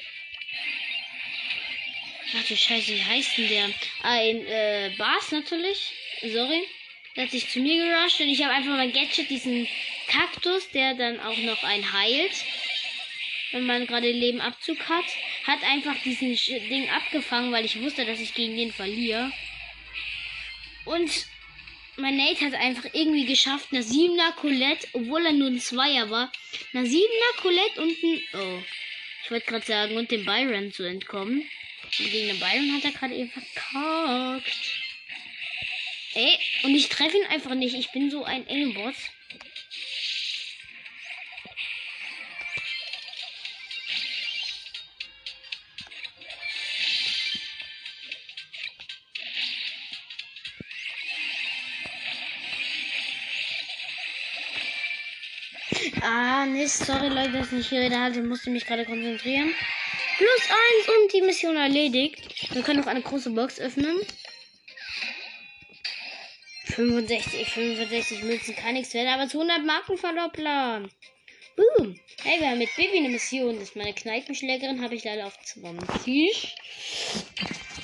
Ach 2.36 2.46
du 2.46 2.56
Scheiße, 2.56 2.94
wie 2.94 3.04
heißt 3.04 3.38
denn 3.38 3.48
der? 3.48 3.70
Ein 4.02 4.46
äh, 4.46 4.90
Bas 4.96 5.32
natürlich. 5.32 5.92
Sorry. 6.22 6.62
Der 7.16 7.24
hat 7.24 7.30
sich 7.30 7.48
zu 7.48 7.58
mir 7.60 7.84
gerusht 7.84 8.20
und 8.20 8.28
ich 8.28 8.42
habe 8.42 8.54
einfach 8.54 8.76
mein 8.76 8.92
Gadget, 8.92 9.28
diesen 9.30 9.66
Kaktus, 10.06 10.70
der 10.70 10.94
dann 10.94 11.20
auch 11.20 11.36
noch 11.38 11.62
ein 11.64 11.92
heilt. 11.92 12.44
Wenn 13.52 13.66
man 13.66 13.86
gerade 13.86 14.10
Lebenabzug 14.10 14.88
hat. 14.88 15.06
Hat 15.44 15.62
einfach 15.64 15.96
diesen 16.02 16.36
Ding 16.68 16.88
abgefangen, 16.90 17.50
weil 17.50 17.64
ich 17.64 17.80
wusste, 17.80 18.04
dass 18.04 18.20
ich 18.20 18.34
gegen 18.34 18.56
den 18.56 18.72
verliere. 18.72 19.32
Und 20.84 21.10
mein 21.98 22.16
Nate 22.16 22.44
hat 22.44 22.54
einfach 22.54 22.88
irgendwie 22.92 23.26
geschafft, 23.26 23.68
einer 23.72 23.82
7er 23.82 24.32
Colette, 24.36 24.88
obwohl 24.92 25.26
er 25.26 25.32
nur 25.32 25.48
ein 25.48 25.60
Zweier 25.60 26.10
war, 26.10 26.32
einer 26.72 26.86
7er 26.86 27.40
Colette 27.40 27.82
und 27.82 28.02
ein, 28.02 28.22
oh, 28.34 28.62
ich 29.24 29.30
wollte 29.30 29.46
gerade 29.46 29.66
sagen, 29.66 29.96
und 29.96 30.10
dem 30.10 30.24
Byron 30.24 30.72
zu 30.72 30.84
entkommen. 30.84 31.48
Und 31.98 32.10
gegen 32.10 32.28
den 32.28 32.40
Byron 32.40 32.72
hat 32.74 32.84
er 32.84 32.92
gerade 32.92 33.14
eben 33.14 33.30
verkackt. 33.30 34.80
Ey, 36.14 36.38
und 36.62 36.74
ich 36.74 36.88
treffe 36.88 37.16
ihn 37.16 37.26
einfach 37.26 37.54
nicht. 37.54 37.74
Ich 37.74 37.92
bin 37.92 38.10
so 38.10 38.24
ein 38.24 38.48
Aimbot. 38.48 38.94
Sorry 56.68 57.08
Leute, 57.08 57.32
dass 57.32 57.46
ich 57.46 57.52
nicht 57.52 57.70
geredet 57.70 57.98
hatte. 57.98 58.22
Musste 58.22 58.50
mich 58.50 58.66
gerade 58.66 58.84
konzentrieren. 58.84 59.54
Plus 60.18 60.50
eins 60.50 60.88
und 60.88 61.12
die 61.12 61.22
Mission 61.22 61.56
erledigt. 61.56 62.52
Wir 62.52 62.62
können 62.62 62.80
noch 62.80 62.86
eine 62.86 63.00
große 63.00 63.30
Box 63.30 63.58
öffnen. 63.58 64.00
65, 66.66 67.48
65 67.48 68.22
Münzen 68.22 68.54
kann 68.54 68.74
nichts 68.74 68.92
werden, 68.92 69.08
aber 69.08 69.28
zu 69.28 69.40
100 69.40 69.64
Marken 69.64 69.96
verdoppeln. 69.96 70.90
Boom. 71.56 71.98
Hey, 72.22 72.40
wir 72.40 72.50
haben 72.50 72.58
mit 72.58 72.76
Baby 72.76 72.98
eine 72.98 73.08
Mission. 73.08 73.54
Das 73.58 73.70
ist 73.70 73.76
meine 73.76 73.94
Kneipenschlägerin, 73.94 74.82
habe 74.82 74.94
ich 74.94 75.04
leider 75.04 75.26
auf 75.26 75.38
20. 75.42 76.54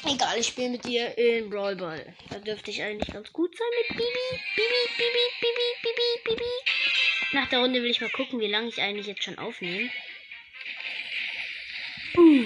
Egal, 0.06 0.38
ich 0.38 0.46
spiele 0.48 0.68
mit 0.68 0.84
dir 0.84 1.16
in 1.16 1.48
Brawl 1.48 1.76
Ball. 1.76 2.14
Da 2.28 2.38
dürfte 2.38 2.70
ich 2.70 2.82
eigentlich 2.82 3.12
ganz 3.12 3.32
gut 3.32 3.56
sein 3.56 3.66
mit 3.80 3.96
Bibi. 3.96 4.42
Bibi, 4.54 4.82
Bibi, 4.98 5.24
Bibi, 5.40 5.68
Bibi, 5.82 6.36
Bibi. 6.36 6.73
Nach 7.34 7.48
der 7.48 7.58
Runde 7.58 7.82
will 7.82 7.90
ich 7.90 8.00
mal 8.00 8.10
gucken, 8.10 8.38
wie 8.38 8.46
lange 8.46 8.68
ich 8.68 8.80
eigentlich 8.80 9.08
jetzt 9.08 9.24
schon 9.24 9.38
aufnehme. 9.38 9.90
Uh. 12.16 12.44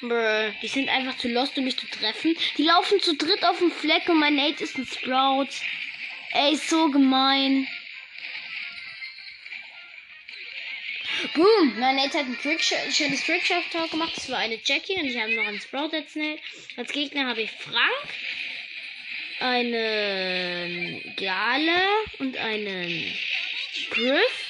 Brr, 0.00 0.54
die 0.62 0.68
sind 0.68 0.88
einfach 0.88 1.18
zu 1.18 1.28
lost, 1.28 1.58
um 1.58 1.64
mich 1.64 1.76
zu 1.76 1.86
treffen. 1.86 2.34
Die 2.56 2.62
laufen 2.62 2.98
zu 3.00 3.14
dritt 3.14 3.44
auf 3.44 3.58
dem 3.58 3.70
Fleck 3.70 4.08
und 4.08 4.18
mein 4.18 4.36
Nate 4.36 4.64
ist 4.64 4.78
ein 4.78 4.86
Sprout. 4.86 5.48
Ey, 6.32 6.56
so 6.56 6.88
gemein. 6.90 7.68
Boom! 11.34 11.78
Mein 11.78 11.96
Nate 11.96 12.20
hat 12.20 12.26
ein 12.26 12.38
schönes 12.40 13.24
Trickshot 13.26 13.90
gemacht. 13.90 14.16
Das 14.16 14.30
war 14.30 14.38
eine 14.38 14.58
Jackie 14.64 14.94
und 14.94 15.04
ich 15.04 15.20
habe 15.20 15.34
noch 15.34 15.46
einen 15.46 15.60
Sprout 15.60 15.90
als, 15.92 16.16
als 16.78 16.92
Gegner 16.92 17.26
habe 17.26 17.42
ich 17.42 17.50
Frank, 17.50 18.08
einen 19.40 21.14
Gale 21.16 21.80
und 22.18 22.36
einen 22.36 23.14
Griff. 23.90 24.46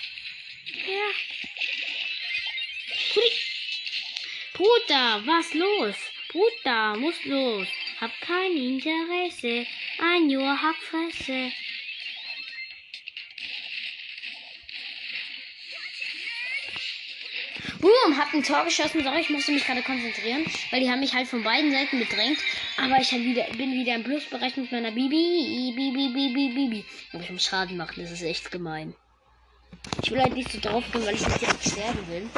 Ja. 0.87 1.11
Bruder, 4.55 5.23
was 5.25 5.55
los? 5.55 5.95
Bruder, 6.31 6.97
muss 6.97 7.25
los. 7.25 7.69
Hab 8.01 8.11
kein 8.21 8.57
Interesse 8.57 9.67
an 9.99 10.29
your 10.29 10.55
Hackfresse. 10.55 11.53
Boom, 17.89 18.19
hab 18.19 18.35
ein 18.35 18.43
Tor 18.43 18.65
geschossen. 18.67 19.03
Sorry, 19.03 19.21
ich 19.21 19.31
musste 19.31 19.51
mich 19.51 19.65
gerade 19.65 19.83
konzentrieren, 19.83 20.45
weil 20.71 20.81
die 20.81 20.91
haben 20.91 21.01
mich 21.01 21.15
halt 21.15 21.27
von 21.27 21.43
beiden 21.43 21.73
Seiten 21.73 21.99
bedrängt. 21.99 22.39
Aber 22.77 23.01
ich 23.01 23.11
wieder, 23.13 23.45
bin 23.57 23.73
wieder 23.73 23.95
im 23.95 24.05
Plusbereich 24.05 24.59
mit 24.59 24.71
meiner 24.71 24.91
Bibi. 24.91 25.73
Bibi, 25.75 26.09
Bibi, 26.09 26.49
Bibi. 26.55 26.85
Aber 27.15 27.23
ich 27.23 27.31
muss 27.31 27.45
Schaden 27.45 27.79
machen, 27.79 28.03
das 28.03 28.11
ist 28.11 28.21
echt 28.21 28.51
gemein. 28.51 28.95
Ich 30.03 30.11
will 30.11 30.21
halt 30.21 30.35
nicht 30.35 30.53
so 30.53 30.61
drauf 30.61 30.85
gehen, 30.93 31.07
weil 31.07 31.15
ich 31.15 31.27
nicht 31.27 31.41
direkt 31.41 31.65
sterben 31.65 32.09
will. 32.09 32.31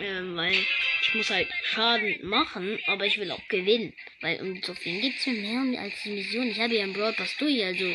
Ähm, 0.00 0.36
weil 0.36 0.54
ich 0.54 1.14
muss 1.14 1.28
halt 1.28 1.48
Schaden 1.64 2.16
machen, 2.22 2.78
aber 2.86 3.04
ich 3.04 3.20
will 3.20 3.30
auch 3.30 3.46
gewinnen. 3.48 3.92
Weil 4.22 4.40
um 4.40 4.62
so 4.62 4.72
viel 4.72 5.02
geht 5.02 5.18
es 5.18 5.26
mehr 5.26 5.82
als 5.82 6.02
die 6.02 6.12
Mission. 6.12 6.46
Ich 6.46 6.60
habe 6.60 6.74
ja 6.74 6.84
einen 6.84 6.94
Brawl 6.94 7.12
Pass 7.12 7.36
durch, 7.36 7.62
also 7.62 7.94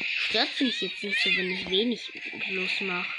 stört 0.00 0.58
mich 0.58 0.80
jetzt 0.80 1.04
nicht 1.04 1.20
so, 1.20 1.28
wenn 1.36 1.50
ich 1.50 1.68
wenig 1.68 2.10
plus 2.46 2.80
mache. 2.80 3.12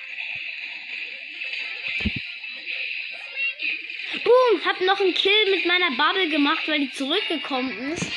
Boom, 4.49 4.65
hab 4.65 4.81
noch 4.81 4.99
einen 4.99 5.13
Kill 5.13 5.51
mit 5.51 5.65
meiner 5.65 5.91
Bubble 5.91 6.29
gemacht, 6.29 6.67
weil 6.67 6.79
die 6.79 6.91
zurückgekommen 6.91 7.91
ist. 7.91 8.11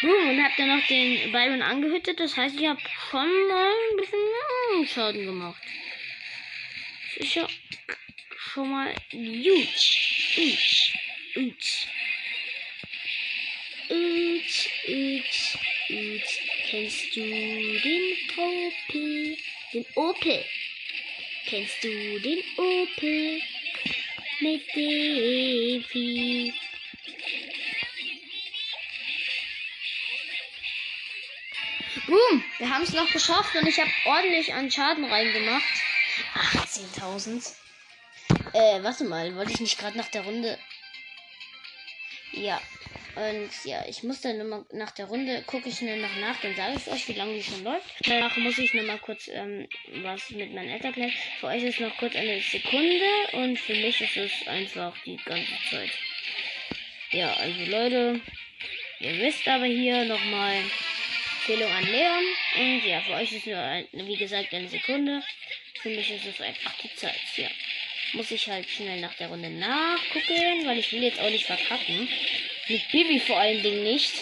Boom, 0.00 0.30
und 0.30 0.42
hab 0.42 0.56
dann 0.56 0.76
noch 0.76 0.86
den 0.86 1.32
Byron 1.32 1.62
angehüttet. 1.62 2.20
Das 2.20 2.36
heißt, 2.36 2.58
ich 2.58 2.66
habe 2.66 2.80
schon 3.10 3.48
mal 3.48 3.70
ein 3.70 3.96
bisschen 3.96 4.88
Schaden 4.88 5.26
gemacht. 5.26 5.60
Das 7.16 7.26
ist 7.26 7.34
ja 7.34 7.48
schon 8.36 8.70
mal 8.70 8.94
huge. 9.12 9.66
Huge. 10.36 10.92
Huge. 11.34 11.86
Huge, 13.88 14.68
huge, 14.86 15.58
huge. 15.88 16.22
Kennst 16.70 17.16
du 17.16 17.20
den 17.20 18.16
Opel? 18.36 19.36
Den 19.72 19.86
Opel. 19.94 20.44
Kennst 21.46 21.82
du 21.82 22.20
den 22.20 22.42
Opel? 22.56 23.40
Mit 24.40 24.62
dem 24.74 25.82
Vieh. 25.84 26.54
Boom, 32.06 32.44
wir 32.58 32.70
haben 32.70 32.84
es 32.84 32.92
noch 32.92 33.10
geschafft 33.10 33.54
und 33.56 33.66
ich 33.66 33.78
habe 33.78 33.90
ordentlich 34.06 34.54
an 34.54 34.70
Schaden 34.70 35.04
reingemacht. 35.04 35.62
18.000. 36.34 37.54
Äh, 38.52 38.82
warte 38.82 39.04
mal, 39.04 39.34
wollte 39.36 39.52
ich 39.52 39.60
nicht 39.60 39.78
gerade 39.78 39.98
nach 39.98 40.08
der 40.08 40.22
Runde. 40.22 40.58
Ja. 42.32 42.60
Und 43.18 43.50
ja, 43.64 43.84
ich 43.88 44.04
muss 44.04 44.20
dann 44.20 44.38
nochmal 44.38 44.64
nach 44.70 44.92
der 44.92 45.06
Runde, 45.06 45.42
gucke 45.44 45.68
ich 45.68 45.80
nur 45.82 45.96
noch 45.96 46.16
nach, 46.20 46.40
dann 46.40 46.54
sage 46.54 46.76
ich 46.76 46.92
euch, 46.92 47.08
wie 47.08 47.14
lange 47.14 47.34
die 47.34 47.42
schon 47.42 47.64
läuft. 47.64 47.84
Danach 48.06 48.36
muss 48.36 48.58
ich 48.58 48.72
nochmal 48.74 48.98
kurz 48.98 49.26
ähm, 49.26 49.66
was 50.02 50.30
mit 50.30 50.54
meinen 50.54 50.68
Eltern 50.68 50.92
klären. 50.92 51.12
Für 51.40 51.48
euch 51.48 51.64
ist 51.64 51.80
noch 51.80 51.96
kurz 51.96 52.14
eine 52.14 52.40
Sekunde 52.40 53.06
und 53.32 53.58
für 53.58 53.74
mich 53.74 54.00
ist 54.00 54.16
es 54.16 54.46
einfach 54.46 54.96
die 55.04 55.16
ganze 55.16 55.52
Zeit. 55.68 55.90
Ja, 57.10 57.32
also 57.32 57.64
Leute, 57.64 58.20
ihr 59.00 59.18
wisst 59.18 59.48
aber 59.48 59.64
hier 59.64 60.04
nochmal 60.04 60.62
Empfehlung 61.40 61.72
an 61.72 61.90
Leon. 61.90 62.24
Und 62.56 62.86
ja, 62.86 63.00
für 63.00 63.14
euch 63.14 63.32
ist 63.32 63.46
nur, 63.46 63.58
ein, 63.58 63.88
wie 63.92 64.16
gesagt, 64.16 64.54
eine 64.54 64.68
Sekunde. 64.68 65.24
Für 65.82 65.88
mich 65.88 66.08
ist 66.12 66.26
es 66.26 66.40
einfach 66.40 66.74
die 66.78 66.94
Zeit, 66.94 67.18
ja 67.36 67.48
muss 68.14 68.30
ich 68.30 68.48
halt 68.48 68.68
schnell 68.68 69.00
nach 69.00 69.14
der 69.14 69.28
Runde 69.28 69.50
nachgucken, 69.50 70.64
weil 70.64 70.78
ich 70.78 70.92
will 70.92 71.02
jetzt 71.02 71.20
auch 71.20 71.30
nicht 71.30 71.44
verkacken. 71.44 72.08
Mit 72.68 72.90
Bibi 72.90 73.20
vor 73.20 73.38
allen 73.38 73.62
Dingen 73.62 73.82
nicht. 73.82 74.12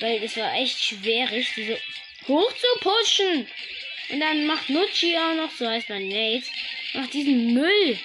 Weil 0.00 0.22
es 0.22 0.36
war 0.36 0.54
echt 0.54 0.82
schwierig, 0.82 1.48
diese 1.54 1.78
hoch 2.26 2.52
zu 2.52 2.66
pushen. 2.80 3.48
Und 4.10 4.20
dann 4.20 4.46
macht 4.46 4.68
Nucci 4.68 5.16
auch 5.16 5.34
noch, 5.34 5.50
so 5.50 5.68
heißt 5.68 5.88
mein 5.88 6.08
Nate, 6.08 6.46
macht 6.94 7.12
diesen 7.12 7.54
Müll. 7.54 7.98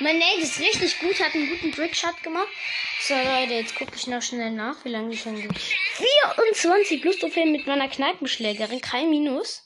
Mein 0.00 0.18
Nate 0.18 0.40
ist 0.40 0.60
richtig 0.60 0.98
gut, 0.98 1.18
hat 1.20 1.34
einen 1.34 1.48
guten 1.48 1.72
Trickshot 1.72 2.22
gemacht. 2.22 2.48
So, 3.00 3.14
Leute, 3.14 3.54
jetzt 3.54 3.74
gucke 3.76 3.92
ich 3.96 4.06
noch 4.06 4.22
schnell 4.22 4.50
nach, 4.50 4.84
wie 4.84 4.90
lange 4.90 5.10
die 5.10 5.16
schon. 5.16 5.36
24 5.94 7.00
plus 7.02 7.18
Trophäen 7.18 7.52
mit 7.52 7.66
meiner 7.66 7.88
Kneipenschlägerin, 7.88 8.80
kein 8.80 9.10
Minus. 9.10 9.62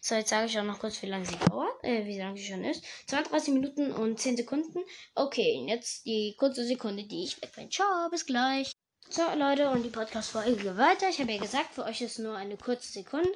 So, 0.00 0.14
jetzt 0.16 0.30
sage 0.30 0.46
ich 0.46 0.58
auch 0.58 0.64
noch 0.64 0.78
kurz, 0.78 1.00
wie 1.02 1.06
lange 1.06 1.24
sie 1.24 1.36
dauert, 1.36 1.82
äh, 1.84 2.04
wie 2.04 2.18
lange 2.18 2.36
sie 2.36 2.46
schon 2.46 2.64
ist. 2.64 2.82
32 3.06 3.54
Minuten 3.54 3.92
und 3.92 4.20
10 4.20 4.36
Sekunden. 4.36 4.80
Okay, 5.14 5.64
jetzt 5.68 6.04
die 6.04 6.34
kurze 6.36 6.64
Sekunde, 6.64 7.04
die 7.04 7.24
ich 7.24 7.40
weg 7.40 7.52
bin. 7.54 7.70
Ciao, 7.70 8.08
bis 8.10 8.26
gleich. 8.26 8.72
So, 9.08 9.22
Leute, 9.36 9.70
und 9.70 9.84
die 9.84 9.88
Podcast-Folge 9.88 10.56
geht 10.56 10.76
weiter. 10.76 11.08
Ich 11.08 11.20
habe 11.20 11.32
ja 11.32 11.40
gesagt, 11.40 11.74
für 11.74 11.84
euch 11.84 12.00
ist 12.00 12.18
nur 12.18 12.36
eine 12.36 12.56
kurze 12.56 12.90
Sekunde. 12.90 13.30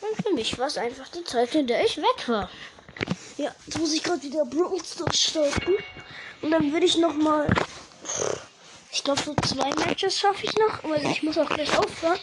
Und 0.00 0.22
für 0.22 0.34
mich 0.34 0.58
war 0.58 0.66
es 0.66 0.76
einfach 0.76 1.08
die 1.08 1.24
Zeit, 1.24 1.54
in 1.54 1.66
der 1.66 1.82
ich 1.84 1.96
weg 1.96 2.28
war. 2.28 2.50
Ja, 3.38 3.54
jetzt 3.66 3.78
muss 3.78 3.94
ich 3.94 4.02
gerade 4.02 4.22
wieder 4.22 4.44
Brawl 4.44 4.80
starten. 5.12 5.74
Und 6.42 6.50
dann 6.50 6.72
würde 6.72 6.84
ich 6.84 6.98
noch 6.98 7.14
mal. 7.14 7.48
Ich 8.96 9.04
glaube, 9.04 9.20
so 9.20 9.34
zwei 9.34 9.68
Matches 9.74 10.18
schaffe 10.18 10.46
ich 10.46 10.54
noch, 10.54 10.82
weil 10.84 11.04
ich 11.10 11.22
muss 11.22 11.36
auch 11.36 11.50
gleich 11.50 11.76
aufhören. 11.76 12.18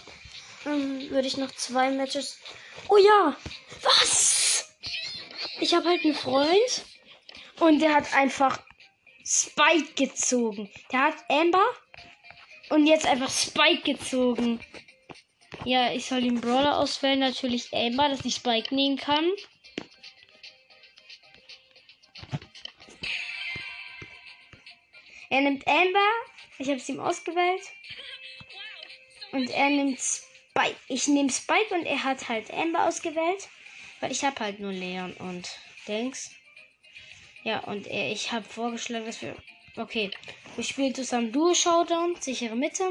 Dann 0.64 1.08
würde 1.12 1.28
ich 1.28 1.38
noch 1.38 1.52
zwei 1.52 1.92
Matches. 1.92 2.40
Oh 2.90 2.98
ja! 2.98 3.38
Was? 3.84 4.76
Ich 5.60 5.76
habe 5.76 5.88
halt 5.88 6.04
einen 6.04 6.16
Freund 6.16 6.86
und 7.60 7.78
der 7.78 7.94
hat 7.94 8.12
einfach 8.16 8.60
Spike 9.24 9.94
gezogen. 9.94 10.68
Der 10.92 11.02
hat 11.04 11.18
Amber 11.30 11.64
und 12.70 12.88
jetzt 12.88 13.06
einfach 13.06 13.30
Spike 13.30 13.84
gezogen. 13.94 14.60
Ja, 15.66 15.94
ich 15.94 16.08
soll 16.08 16.22
den 16.24 16.42
Brawler 16.42 16.80
auswählen. 16.80 17.20
Natürlich 17.20 17.72
Amber, 17.72 18.10
dass 18.10 18.26
ich 18.26 18.34
Spike 18.34 18.74
nehmen 18.74 18.98
kann. 18.98 19.30
Er 25.30 25.42
nimmt 25.42 25.68
Amber. 25.68 26.33
Ich 26.64 26.70
habe 26.70 26.78
es 26.78 26.88
ihm 26.88 27.02
ausgewählt. 27.02 27.62
Und 29.34 29.50
er 29.50 29.70
nimmt 29.70 30.00
Spike. 30.00 30.78
Ich 30.88 31.10
nehme 31.10 31.30
Spike 31.30 31.76
und 31.76 31.86
er 31.86 32.06
hat 32.06 32.30
halt 32.30 32.54
Amber 32.54 32.88
ausgewählt. 32.88 33.50
Weil 34.00 34.14
ich 34.14 34.24
habe 34.24 34.40
halt 34.40 34.62
nur 34.62 34.72
Leon 34.72 35.12
und 35.16 35.60
Dings. 35.90 36.32
Ja, 37.44 37.60
und 37.66 37.86
er, 37.88 38.14
ich 38.14 38.32
habe 38.32 38.46
vorgeschlagen, 38.46 39.06
dass 39.06 39.22
wir. 39.22 39.36
Okay, 39.76 40.10
wir 40.56 40.64
spielen 40.64 40.96
zusammen 40.96 41.34
Duo 41.34 41.54
Showdown, 41.54 42.16
sichere 42.22 42.56
Mitte. 42.56 42.86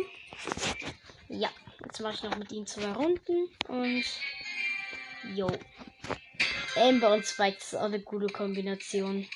Ja, 1.30 1.48
jetzt 1.82 2.00
mache 2.00 2.14
ich 2.16 2.22
noch 2.24 2.36
mit 2.36 2.52
ihm 2.52 2.66
zwei 2.66 2.92
Runden 2.92 3.48
und. 3.68 4.04
Jo. 5.34 5.50
Amber 6.76 7.14
und 7.14 7.24
Spike, 7.24 7.56
ist 7.56 7.74
auch 7.74 7.84
eine 7.84 8.00
gute 8.00 8.26
Kombination. 8.26 9.26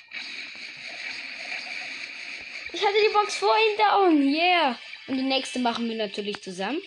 Ich 2.76 2.82
hatte 2.82 2.98
die 3.08 3.14
Box 3.14 3.36
vor 3.36 3.56
ihm 3.56 3.78
down. 3.78 4.34
Yeah. 4.34 4.78
Und 5.06 5.16
die 5.16 5.22
nächste 5.22 5.58
machen 5.60 5.88
wir 5.88 5.96
natürlich 5.96 6.42
zusammen. 6.42 6.82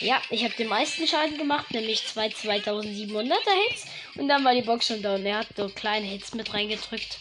Ja, 0.00 0.20
ich 0.30 0.42
habe 0.42 0.54
den 0.54 0.66
meisten 0.66 1.06
Schaden 1.06 1.38
gemacht, 1.38 1.70
nämlich 1.70 2.04
zwei 2.04 2.26
2700er 2.26 3.68
Hits. 3.68 3.86
Und 4.16 4.26
dann 4.26 4.44
war 4.44 4.54
die 4.54 4.62
Box 4.62 4.88
schon 4.88 5.02
down. 5.02 5.24
Er 5.24 5.38
hat 5.38 5.46
so 5.56 5.68
kleine 5.68 6.04
Hits 6.08 6.34
mit 6.34 6.52
reingedrückt. 6.52 7.18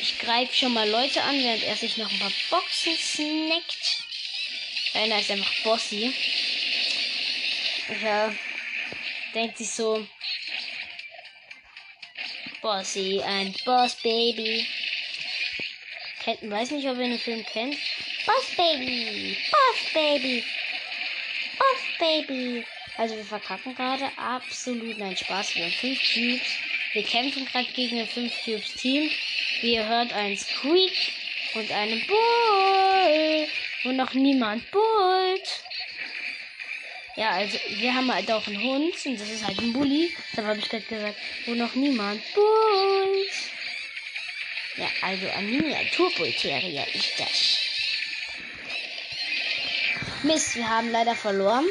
Ich 0.00 0.18
greife 0.18 0.54
schon 0.54 0.72
mal 0.72 0.88
Leute 0.88 1.22
an, 1.22 1.34
während 1.34 1.64
er 1.64 1.76
sich 1.76 1.98
noch 1.98 2.10
ein 2.10 2.18
paar 2.18 2.32
Boxen 2.48 2.96
snackt. 2.96 4.04
Einer 4.94 5.20
ist 5.20 5.30
einfach 5.30 5.52
Bossy. 5.64 6.14
Ja, 8.02 8.34
denkt 9.34 9.58
sich 9.58 9.70
so, 9.70 10.06
Bossy 12.66 13.22
and 13.22 13.64
Boss 13.64 13.94
Baby. 14.02 14.66
Kennt, 16.24 16.50
weiß 16.50 16.72
nicht, 16.72 16.88
ob 16.88 16.98
ihr 16.98 17.06
den 17.06 17.18
Film 17.20 17.46
kennt. 17.46 17.76
Boss 18.26 18.56
Baby, 18.56 19.38
Boss 19.52 19.92
Baby, 19.94 20.44
Boss 21.56 21.78
Baby. 22.00 22.66
Also 22.96 23.14
wir 23.14 23.24
verkacken 23.24 23.72
gerade 23.76 24.10
absolut 24.16 24.98
nein 24.98 25.16
Spaß. 25.16 25.54
Wir 25.54 25.66
haben 25.66 25.72
5 25.74 26.12
Cubes. 26.12 26.48
Wir 26.92 27.04
kämpfen 27.04 27.46
gerade 27.46 27.70
gegen 27.72 28.00
ein 28.00 28.08
5 28.08 28.32
Cubes 28.44 28.74
Team. 28.74 29.12
Ihr 29.62 29.86
hört, 29.86 30.12
ein 30.12 30.36
Squeak 30.36 31.12
und 31.54 31.70
einen 31.70 32.04
Bull. 32.04 33.48
Wo 33.84 33.92
noch 33.92 34.12
niemand 34.12 34.68
bullt. 34.72 35.65
Ja, 37.16 37.30
also 37.30 37.58
wir 37.68 37.94
haben 37.94 38.12
halt 38.12 38.30
auch 38.30 38.46
einen 38.46 38.62
Hund 38.62 38.94
und 39.06 39.18
das 39.18 39.30
ist 39.30 39.46
halt 39.46 39.58
ein 39.58 39.72
Bully. 39.72 40.14
Deshalb 40.30 40.48
habe 40.48 40.58
ich 40.58 40.68
gerade 40.68 40.84
gesagt, 40.84 41.16
wo 41.46 41.54
noch 41.54 41.74
niemand 41.74 42.22
bullt. 42.34 43.32
Ja, 44.76 44.86
also 45.00 45.26
ein 45.30 45.50
Miniaturbullterrier 45.50 46.86
ist 46.94 47.18
das. 47.18 47.58
Mist, 50.24 50.56
wir 50.56 50.68
haben 50.68 50.90
leider 50.90 51.14
verloren. 51.14 51.64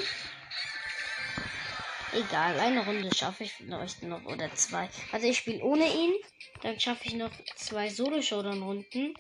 Egal, 2.14 2.60
eine 2.60 2.84
Runde 2.84 3.14
schaffe 3.14 3.44
ich 3.44 3.54
vielleicht 3.54 4.02
noch 4.02 4.24
oder 4.26 4.52
zwei. 4.56 4.90
Also 5.12 5.28
ich 5.28 5.38
spiele 5.38 5.62
ohne 5.62 5.86
ihn. 5.86 6.16
Dann 6.64 6.80
schaffe 6.80 7.02
ich 7.06 7.14
noch 7.14 7.32
zwei 7.56 7.90
Solo-Showdown-Runden. 7.90 9.14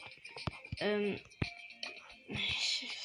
Ähm, 0.80 1.19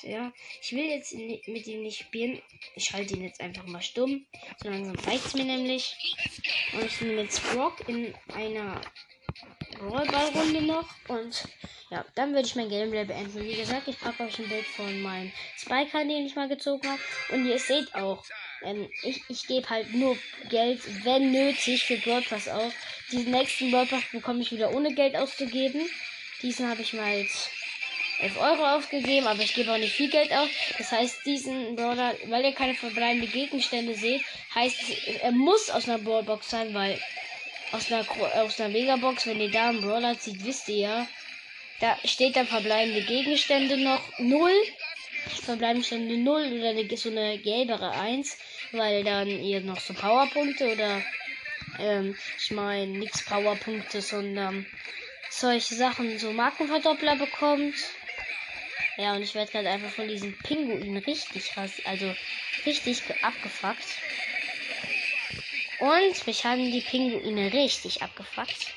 ja, 0.02 0.32
ich 0.62 0.72
will 0.72 0.84
jetzt 0.84 1.14
mit 1.14 1.66
ihm 1.66 1.82
nicht 1.82 2.00
spielen. 2.00 2.40
Ich 2.74 2.84
schalte 2.84 3.14
ihn 3.14 3.24
jetzt 3.24 3.40
einfach 3.40 3.66
mal 3.66 3.82
stumm. 3.82 4.26
So 4.62 4.68
langsam 4.68 4.96
reicht 5.06 5.26
es 5.26 5.34
mir 5.34 5.44
nämlich. 5.44 5.96
Und 6.72 6.84
ich 6.84 7.00
nehme 7.00 7.22
jetzt 7.22 7.42
Brock 7.52 7.88
in 7.88 8.14
einer 8.34 8.80
Rollballrunde 9.80 10.62
noch. 10.62 10.88
Und 11.08 11.44
ja, 11.90 12.04
dann 12.14 12.32
würde 12.32 12.46
ich 12.46 12.56
mein 12.56 12.68
Gameplay 12.68 13.04
beenden. 13.04 13.42
Wie 13.42 13.56
gesagt, 13.56 13.88
ich 13.88 13.98
packe 13.98 14.24
euch 14.24 14.38
ein 14.38 14.48
Bild 14.48 14.66
von 14.66 15.02
meinem 15.02 15.32
Spiker, 15.56 16.04
den 16.04 16.26
ich 16.26 16.36
mal 16.36 16.48
gezogen 16.48 16.88
habe. 16.88 17.00
Und 17.30 17.46
ihr 17.46 17.58
seht 17.58 17.94
auch, 17.94 18.24
ähm, 18.62 18.88
ich, 19.02 19.22
ich 19.28 19.46
gebe 19.46 19.68
halt 19.68 19.92
nur 19.94 20.16
Geld, 20.48 20.80
wenn 21.04 21.32
nötig, 21.32 21.84
für 21.84 21.96
Brawl 21.96 22.22
Pass 22.22 22.48
aus. 22.48 22.72
Diesen 23.10 23.32
nächsten 23.32 23.70
Brawl 23.70 23.86
Pass 23.86 24.04
bekomme 24.12 24.42
ich 24.42 24.52
wieder 24.52 24.72
ohne 24.74 24.94
Geld 24.94 25.16
auszugeben. 25.16 25.88
Diesen 26.42 26.68
habe 26.68 26.82
ich 26.82 26.92
mal 26.92 27.18
jetzt 27.18 27.50
11 28.20 28.40
Euro 28.40 28.66
ausgegeben, 28.66 29.26
aber 29.26 29.42
ich 29.42 29.54
gebe 29.54 29.72
auch 29.72 29.78
nicht 29.78 29.94
viel 29.94 30.10
Geld 30.10 30.32
aus. 30.32 30.48
Das 30.78 30.92
heißt, 30.92 31.24
diesen 31.24 31.76
Brawler, 31.76 32.14
weil 32.26 32.44
ihr 32.44 32.52
keine 32.52 32.74
verbleibenden 32.74 33.30
Gegenstände 33.30 33.94
seht, 33.94 34.22
heißt, 34.54 34.78
er 35.22 35.32
muss 35.32 35.70
aus 35.70 35.88
einer 35.88 35.98
Brawlbox 35.98 36.50
sein, 36.50 36.74
weil 36.74 37.00
aus 37.72 37.90
einer, 37.90 38.04
aus 38.42 38.60
einer 38.60 38.70
Megabox, 38.70 39.26
wenn 39.26 39.40
ihr 39.40 39.50
da 39.50 39.68
einen 39.68 39.80
Brawler 39.80 40.18
zieht, 40.18 40.44
wisst 40.44 40.68
ihr 40.68 40.76
ja, 40.76 41.06
da 41.80 41.96
steht 42.04 42.36
dann 42.36 42.46
verbleibende 42.46 43.02
Gegenstände 43.02 43.78
noch 43.78 44.02
0. 44.18 44.50
Verbleibende 45.44 45.86
Stände 45.86 46.16
0 46.16 46.58
oder 46.58 46.70
eine, 46.70 46.96
so 46.96 47.10
eine 47.10 47.38
gelbere 47.38 47.92
1, 47.92 48.36
weil 48.72 49.04
dann 49.04 49.28
ihr 49.28 49.60
noch 49.60 49.80
so 49.80 49.94
Powerpunkte 49.94 50.72
oder, 50.72 51.02
ähm, 51.78 52.16
ich 52.38 52.50
meine, 52.50 52.98
nichts 52.98 53.24
Powerpunkte, 53.24 54.02
sondern 54.02 54.66
solche 55.30 55.74
Sachen, 55.74 56.18
so 56.18 56.32
Markenverdoppler 56.32 57.16
bekommt. 57.16 57.74
Ja, 59.00 59.14
und 59.14 59.22
ich 59.22 59.34
werde 59.34 59.50
gerade 59.50 59.70
einfach 59.70 59.88
von 59.90 60.08
diesem 60.08 60.36
Pinguin 60.36 60.98
richtig 60.98 61.52
also 61.84 62.14
richtig 62.66 63.02
abgefuckt. 63.22 63.96
Und 65.78 66.26
mich 66.26 66.44
haben 66.44 66.70
die 66.70 66.82
Pinguine 66.82 67.50
richtig 67.50 68.02
abgefuckt. 68.02 68.74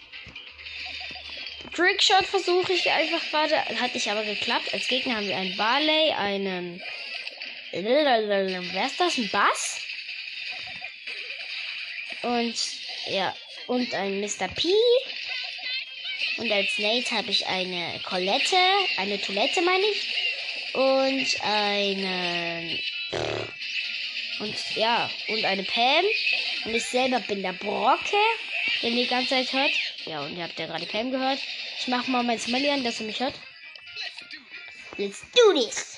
Trickshot 1.73 2.25
versuche 2.25 2.71
ich 2.71 2.89
einfach 2.89 3.21
gerade. 3.31 3.57
Hat 3.81 3.93
nicht 3.93 4.09
aber 4.09 4.23
geklappt. 4.23 4.73
Als 4.73 4.87
Gegner 4.87 5.17
haben 5.17 5.27
wir 5.27 5.35
einen 5.35 5.57
Barley, 5.57 6.11
einen. 6.11 6.81
Wer 7.73 8.85
ist 8.85 8.99
das? 9.01 9.17
Ein 9.17 9.29
Bass? 9.29 9.81
Und 12.21 12.55
ja. 13.07 13.35
Und 13.67 13.93
ein 13.93 14.21
Mr. 14.21 14.47
P. 14.47 14.69
Und 16.37 16.51
als 16.51 16.77
Nate 16.77 17.11
habe 17.11 17.29
ich 17.29 17.45
eine 17.45 17.99
Colette, 18.03 18.57
eine 18.97 19.19
Toilette 19.21 19.61
meine 19.61 19.85
ich. 19.85 20.73
Und 20.73 21.27
eine. 21.43 22.79
Und 24.39 24.75
ja, 24.75 25.09
und 25.27 25.45
eine 25.45 25.63
Pam. 25.63 26.05
Und 26.65 26.75
ich 26.75 26.85
selber 26.85 27.19
bin 27.19 27.43
der 27.43 27.53
Brocke, 27.53 28.17
den 28.81 28.95
die 28.95 29.07
ganze 29.07 29.29
Zeit 29.29 29.53
hört. 29.53 29.71
Ja, 30.05 30.21
und 30.21 30.35
ihr 30.35 30.43
habt 30.43 30.57
ja 30.57 30.65
gerade 30.65 30.85
Pam 30.85 31.11
gehört. 31.11 31.39
Ich 31.79 31.87
mach 31.87 32.07
mal 32.07 32.23
mein 32.23 32.39
Smiley 32.39 32.69
an, 32.69 32.83
dass 32.83 32.99
er 32.99 33.05
mich 33.05 33.19
hört. 33.19 33.35
Let's 34.97 35.21
do 35.35 35.53
this! 35.53 35.92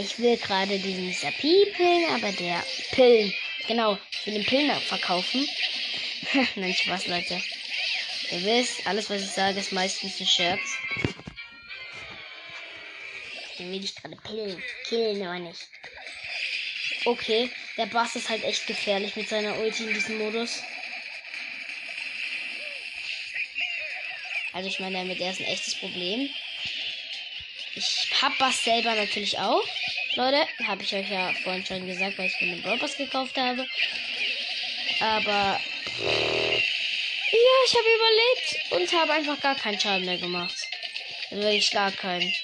Ich 0.00 0.16
will 0.20 0.36
gerade 0.36 0.78
diesen 0.78 1.12
Sapi 1.12 1.66
pillen, 1.76 2.08
aber 2.10 2.30
der 2.30 2.64
Pillen. 2.92 3.34
Genau, 3.66 3.98
ich 4.12 4.26
will 4.26 4.34
den 4.34 4.44
Pillen 4.44 4.80
verkaufen. 4.82 5.46
Nein, 6.54 6.72
Spaß, 6.72 7.08
Leute. 7.08 7.42
Ihr 8.30 8.44
wisst, 8.44 8.86
alles 8.86 9.10
was 9.10 9.22
ich 9.22 9.30
sage 9.30 9.58
ist 9.58 9.72
meistens 9.72 10.20
ein 10.20 10.26
Scherz. 10.26 10.60
Den 13.58 13.72
will 13.72 13.82
ich 13.82 13.94
gerade 13.96 14.14
pillen. 14.16 14.62
Killen 14.88 15.20
aber 15.20 15.40
nicht. 15.40 15.66
Okay, 17.04 17.50
der 17.76 17.86
Bass 17.86 18.14
ist 18.14 18.28
halt 18.28 18.44
echt 18.44 18.68
gefährlich 18.68 19.16
mit 19.16 19.28
seiner 19.28 19.58
Ulti 19.58 19.82
in 19.82 19.94
diesem 19.94 20.18
Modus. 20.18 20.62
Also 24.52 24.68
ich 24.68 24.78
meine, 24.78 24.98
damit 24.98 25.20
er 25.20 25.32
ist 25.32 25.40
ein 25.40 25.46
echtes 25.46 25.74
Problem. 25.74 26.30
Ich 27.74 28.10
hab 28.20 28.36
Bass 28.38 28.62
selber 28.62 28.94
natürlich 28.94 29.38
auch. 29.38 29.62
Leute, 30.16 30.46
habe 30.66 30.82
ich 30.82 30.94
euch 30.94 31.10
ja 31.10 31.32
vorhin 31.42 31.64
schon 31.64 31.86
gesagt, 31.86 32.18
weil 32.18 32.26
ich 32.26 32.40
mir 32.40 32.56
den 32.56 32.62
Brawl 32.62 32.78
gekauft 32.78 33.36
habe. 33.36 33.66
Aber 35.00 35.60
ja, 37.32 37.54
ich 37.66 37.74
habe 37.74 37.88
überlebt 37.94 38.72
und 38.72 38.92
habe 39.00 39.12
einfach 39.12 39.40
gar 39.40 39.54
keinen 39.54 39.78
Schaden 39.78 40.06
mehr 40.06 40.18
gemacht. 40.18 40.56
Also 41.30 41.42
wirklich 41.42 41.70
gar 41.70 41.92
keinen. 41.92 42.34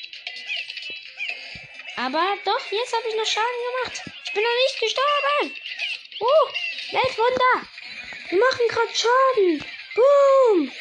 Aber 1.96 2.36
doch, 2.44 2.72
jetzt 2.72 2.92
habe 2.92 3.08
ich 3.08 3.16
noch 3.16 3.26
Schaden 3.26 3.62
gemacht. 3.82 4.02
Ich 4.24 4.32
bin 4.32 4.42
noch 4.42 4.56
nicht 4.62 4.80
gestorben. 4.80 5.56
Oh, 6.20 6.48
Weltwunder. 6.92 7.68
Wir 8.28 8.38
machen 8.38 8.68
gerade 8.68 8.94
Schaden. 8.94 9.64
Boom. 9.94 10.72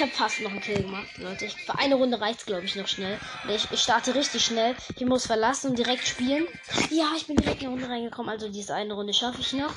Ich 0.00 0.06
habe 0.06 0.16
fast 0.16 0.40
noch 0.40 0.50
einen 0.50 0.62
Kill 0.62 0.80
gemacht, 0.80 1.18
Leute. 1.18 1.44
Ich, 1.44 1.52
für 1.52 1.78
eine 1.78 1.94
Runde 1.94 2.18
reicht 2.18 2.40
es, 2.40 2.46
glaube 2.46 2.64
ich, 2.64 2.74
noch 2.74 2.88
schnell. 2.88 3.20
Ich, 3.50 3.70
ich, 3.70 3.80
starte 3.80 4.14
richtig 4.14 4.42
schnell. 4.42 4.74
Ich 4.96 5.04
muss 5.04 5.26
verlassen 5.26 5.68
und 5.68 5.78
direkt 5.78 6.06
spielen. 6.06 6.46
Ja, 6.88 7.12
ich 7.18 7.26
bin 7.26 7.36
direkt 7.36 7.60
in 7.60 7.68
eine 7.68 7.74
Runde 7.76 7.86
reingekommen. 7.90 8.30
Also 8.30 8.48
diese 8.48 8.74
eine 8.74 8.94
Runde 8.94 9.12
schaffe 9.12 9.42
ich 9.42 9.52
noch. 9.52 9.74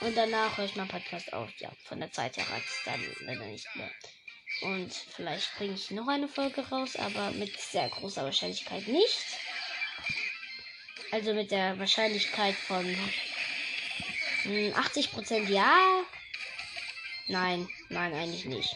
Und 0.00 0.16
danach 0.16 0.56
höre 0.56 0.64
ich 0.64 0.76
meinen 0.76 0.88
Podcast 0.88 1.30
auf. 1.34 1.50
Ja, 1.58 1.68
von 1.84 2.00
der 2.00 2.10
Zeit 2.10 2.38
her 2.38 2.46
reicht 2.50 2.68
es 2.68 2.84
dann 2.86 3.00
leider 3.26 3.44
nicht 3.44 3.66
mehr. 3.76 3.90
Und 4.62 4.94
vielleicht 4.94 5.54
bringe 5.58 5.74
ich 5.74 5.90
noch 5.90 6.08
eine 6.08 6.26
Folge 6.26 6.66
raus, 6.66 6.96
aber 6.96 7.30
mit 7.32 7.60
sehr 7.60 7.90
großer 7.90 8.24
Wahrscheinlichkeit 8.24 8.88
nicht. 8.88 9.26
Also 11.12 11.34
mit 11.34 11.50
der 11.50 11.78
Wahrscheinlichkeit 11.78 12.54
von 12.54 12.86
80% 14.46 15.50
ja. 15.50 16.02
Nein, 17.28 17.68
nein, 17.90 18.14
eigentlich 18.14 18.46
nicht. 18.46 18.74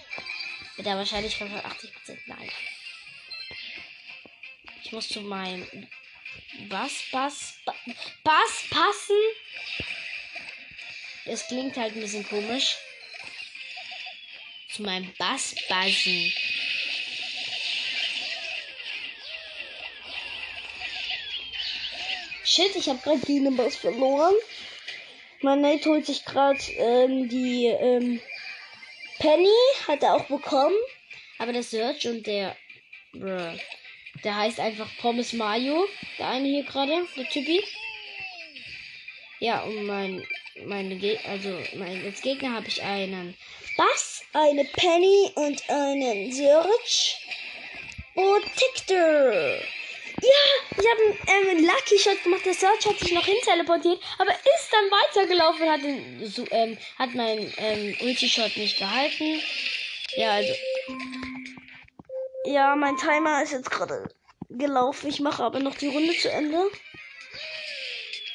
Mit 0.77 0.87
der 0.87 0.97
Wahrscheinlichkeit 0.97 1.49
von 1.49 1.61
80% 1.61 2.19
nein. 2.27 2.51
Ich 4.83 4.93
muss 4.93 5.09
zu 5.09 5.21
meinem 5.21 5.67
Bass, 6.69 7.05
Bass, 7.13 7.59
Bass 8.25 8.65
passen. 8.71 9.17
Es 11.27 11.47
klingt 11.47 11.77
halt 11.77 11.95
ein 11.95 12.01
bisschen 12.01 12.29
komisch. 12.29 12.77
Zu 14.71 14.83
meinem 14.83 15.13
Bass 15.17 15.55
buzzen. 15.69 16.33
Shit, 22.45 22.77
ich 22.77 22.89
habe 22.89 22.99
gerade 22.99 23.21
gegen 23.21 23.45
den 23.45 23.57
Boss 23.57 23.77
verloren. 23.77 24.35
Mein 25.41 25.61
Nate 25.61 25.89
holt 25.89 26.07
sich 26.07 26.25
gerade 26.25 26.61
ähm, 26.77 27.29
die 27.29 27.67
ähm, 27.67 28.21
Penny, 29.25 29.49
hat 29.89 30.03
er 30.03 30.17
auch 30.17 30.27
bekommen. 30.27 30.77
Aber 31.39 31.53
der 31.55 31.63
Search 31.63 32.07
und 32.07 32.27
der. 32.27 32.55
Der 34.23 34.37
heißt 34.37 34.61
einfach 34.61 34.89
Pommes 35.01 35.33
Mayo. 35.33 35.87
Der 36.19 36.29
eine 36.29 36.47
hier 36.47 36.65
gerade, 36.65 37.07
der 37.17 37.29
Typi. 37.31 37.65
Ja, 39.41 39.63
und 39.63 39.87
mein. 39.87 40.27
Meine 40.67 40.95
Ge 40.97 41.19
also 41.25 41.59
mein, 41.75 42.05
als 42.05 42.21
Gegner 42.21 42.53
habe 42.53 42.69
ich 42.69 42.81
einen 42.81 43.37
Bass, 43.77 44.23
eine 44.35 44.65
Penny 44.65 45.33
und 45.35 45.69
einen 45.69 46.31
Search. 46.31 47.17
Und 48.15 48.45
Tictor. 48.55 49.59
Ja, 50.25 50.79
ich 50.79 50.87
habe 50.91 51.19
einen 51.27 51.59
ähm, 51.59 51.67
Lucky 51.67 51.99
Shot 51.99 52.23
gemacht. 52.23 52.47
Der 52.47 52.55
Search 52.55 52.87
hat 52.87 52.99
sich 52.99 53.13
noch 53.13 53.25
hin 53.25 53.37
teleportiert, 53.45 54.01
aber 54.19 54.33
ist 54.33 54.71
dann 54.73 54.91
weitergelaufen. 54.91 55.71
Hat, 55.71 55.83
den, 55.83 56.27
so, 56.27 56.47
ähm, 56.51 56.79
hat 56.99 57.15
mein 57.15 57.53
ähm, 57.59 57.95
Ulti 58.01 58.29
Shot 58.29 58.57
nicht 58.57 58.79
gehalten. 58.79 59.41
Ja, 60.17 60.33
also. 60.33 60.55
Ja, 62.47 62.75
mein 62.75 62.97
Timer 62.97 63.43
ist 63.43 63.53
jetzt 63.53 63.71
gerade 63.71 64.09
gelaufen. 64.49 65.09
Ich 65.09 65.21
mache 65.21 65.43
aber 65.43 65.59
noch 65.59 65.75
die 65.77 65.89
Runde 65.89 66.17
zu 66.17 66.31
Ende. 66.31 66.71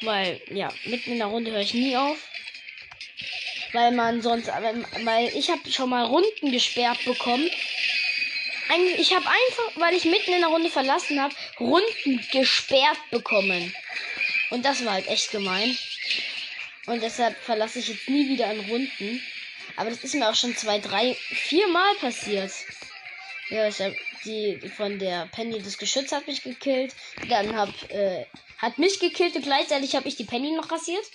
Weil, 0.01 0.41
ja, 0.47 0.69
mitten 0.85 1.13
in 1.13 1.17
der 1.17 1.27
Runde 1.27 1.51
höre 1.51 1.61
ich 1.61 1.73
nie 1.73 1.97
auf. 1.97 2.17
Weil 3.73 3.91
man 3.91 4.21
sonst, 4.21 4.47
weil 4.47 5.27
ich 5.35 5.49
habe 5.49 5.71
schon 5.71 5.89
mal 5.89 6.05
Runden 6.05 6.51
gesperrt 6.51 7.03
bekommen, 7.05 7.49
ich 8.97 9.13
habe 9.13 9.25
einfach, 9.25 9.81
weil 9.81 9.95
ich 9.95 10.05
mitten 10.05 10.33
in 10.33 10.41
der 10.41 10.49
Runde 10.49 10.69
verlassen 10.69 11.21
habe, 11.21 11.33
Runden 11.59 12.25
gesperrt 12.31 12.99
bekommen. 13.11 13.73
Und 14.51 14.65
das 14.65 14.83
war 14.85 14.93
halt 14.93 15.07
echt 15.07 15.31
gemein. 15.31 15.77
Und 16.85 17.01
deshalb 17.03 17.37
verlasse 17.37 17.79
ich 17.79 17.87
jetzt 17.87 18.09
nie 18.09 18.29
wieder 18.29 18.47
an 18.47 18.59
Runden. 18.61 19.23
Aber 19.75 19.89
das 19.89 20.03
ist 20.03 20.15
mir 20.15 20.29
auch 20.29 20.35
schon 20.35 20.55
zwei, 20.55 20.79
drei, 20.79 21.15
vier 21.15 21.67
Mal 21.67 21.95
passiert. 21.95 22.51
Ja, 23.49 23.67
ich 23.67 23.79
hab 23.79 23.93
die 24.25 24.59
von 24.75 24.99
der 24.99 25.27
Penny 25.27 25.61
das 25.61 25.77
Geschütz 25.77 26.11
hat 26.11 26.27
mich 26.27 26.43
gekillt. 26.43 26.95
Dann 27.29 27.55
hab, 27.55 27.69
äh, 27.91 28.25
hat 28.57 28.77
mich 28.77 28.99
gekillt 28.99 29.35
und 29.35 29.43
gleichzeitig 29.43 29.95
habe 29.95 30.07
ich 30.07 30.15
die 30.15 30.25
Penny 30.25 30.51
noch 30.51 30.71
rasiert. 30.71 31.05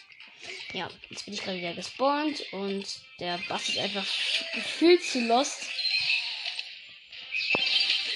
Ja, 0.73 0.89
jetzt 1.11 1.25
bin 1.25 1.35
ich 1.35 1.43
gerade 1.43 1.59
wieder 1.59 1.75
gespawnt 1.75 2.45
und 2.53 2.87
der 3.21 3.39
Bass 3.49 3.69
ist 3.69 3.79
einfach 3.79 4.07
gefühlt 4.55 5.03
zu 5.03 5.21
lost. 5.21 5.69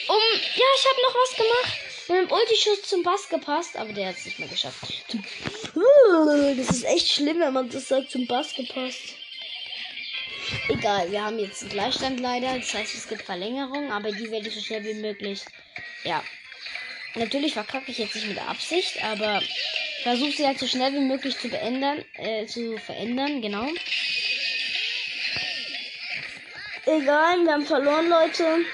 Um, 0.08 0.16
ja, 0.56 0.64
ich 0.76 0.86
habe 0.86 1.02
noch 1.02 1.14
was 1.14 1.36
gemacht. 1.36 1.78
Mit 2.08 2.18
dem 2.18 2.32
Ultischuss 2.32 2.82
zum 2.82 3.02
Bass 3.02 3.28
gepasst, 3.28 3.76
aber 3.76 3.92
der 3.92 4.08
hat 4.08 4.16
es 4.16 4.24
nicht 4.24 4.38
mehr 4.38 4.48
geschafft. 4.48 5.04
Das 6.56 6.70
ist 6.70 6.84
echt 6.84 7.12
schlimm, 7.12 7.40
wenn 7.40 7.52
man 7.52 7.68
das 7.68 7.88
sagt, 7.88 8.10
zum 8.10 8.26
Bass 8.26 8.54
gepasst. 8.54 9.14
Egal, 10.68 11.10
wir 11.10 11.22
haben 11.22 11.38
jetzt 11.38 11.62
einen 11.62 11.72
Gleichstand 11.72 12.20
leider. 12.20 12.58
Das 12.58 12.72
heißt, 12.72 12.94
es 12.94 13.08
gibt 13.08 13.22
Verlängerung, 13.22 13.92
aber 13.92 14.10
die 14.10 14.30
werde 14.30 14.48
ich 14.48 14.54
so 14.54 14.62
schnell 14.62 14.82
wie 14.84 14.94
möglich. 14.94 15.42
Ja. 16.04 16.24
Natürlich 17.14 17.52
verkacke 17.52 17.90
ich 17.90 17.98
jetzt 17.98 18.14
nicht 18.14 18.28
mit 18.28 18.38
Absicht, 18.38 19.02
aber 19.04 19.42
versuche 20.02 20.32
sie 20.32 20.46
halt 20.46 20.58
so 20.58 20.66
schnell 20.66 20.92
wie 20.94 21.00
möglich 21.00 21.38
zu 21.38 21.48
beändern, 21.48 22.04
äh, 22.14 22.46
zu 22.46 22.78
verändern, 22.78 23.42
genau. 23.42 23.68
Egal, 26.86 27.44
wir 27.44 27.52
haben 27.52 27.66
verloren, 27.66 28.08
Leute. 28.08 28.64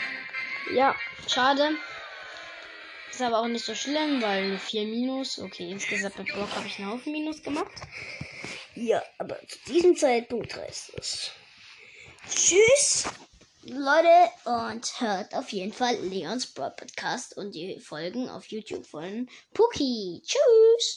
Ja, 0.74 0.94
schade. 1.30 1.76
Ist 3.10 3.22
aber 3.22 3.38
auch 3.38 3.46
nicht 3.46 3.64
so 3.64 3.74
schlimm, 3.74 4.20
weil 4.22 4.48
nur 4.48 4.58
4 4.58 4.86
Minus. 4.86 5.38
Okay, 5.38 5.70
insgesamt 5.70 6.18
mit 6.18 6.32
Block 6.32 6.50
habe 6.56 6.66
ich 6.66 6.78
einen 6.78 6.90
Haufen 6.90 7.12
Minus 7.12 7.42
gemacht. 7.42 7.72
Ja, 8.74 9.02
aber 9.18 9.38
zu 9.46 9.58
diesem 9.68 9.96
Zeitpunkt 9.96 10.56
reißt 10.56 10.94
es. 10.98 11.30
Tschüss, 12.28 13.04
Leute, 13.62 14.30
und 14.44 15.00
hört 15.00 15.34
auf 15.34 15.50
jeden 15.50 15.72
Fall 15.72 15.96
Leons 15.96 16.46
Broad 16.46 16.76
Podcast 16.76 17.36
und 17.36 17.54
die 17.54 17.78
Folgen 17.78 18.28
auf 18.28 18.46
YouTube 18.46 18.84
von 18.84 19.28
Puki. 19.52 20.20
Tschüss. 20.24 20.92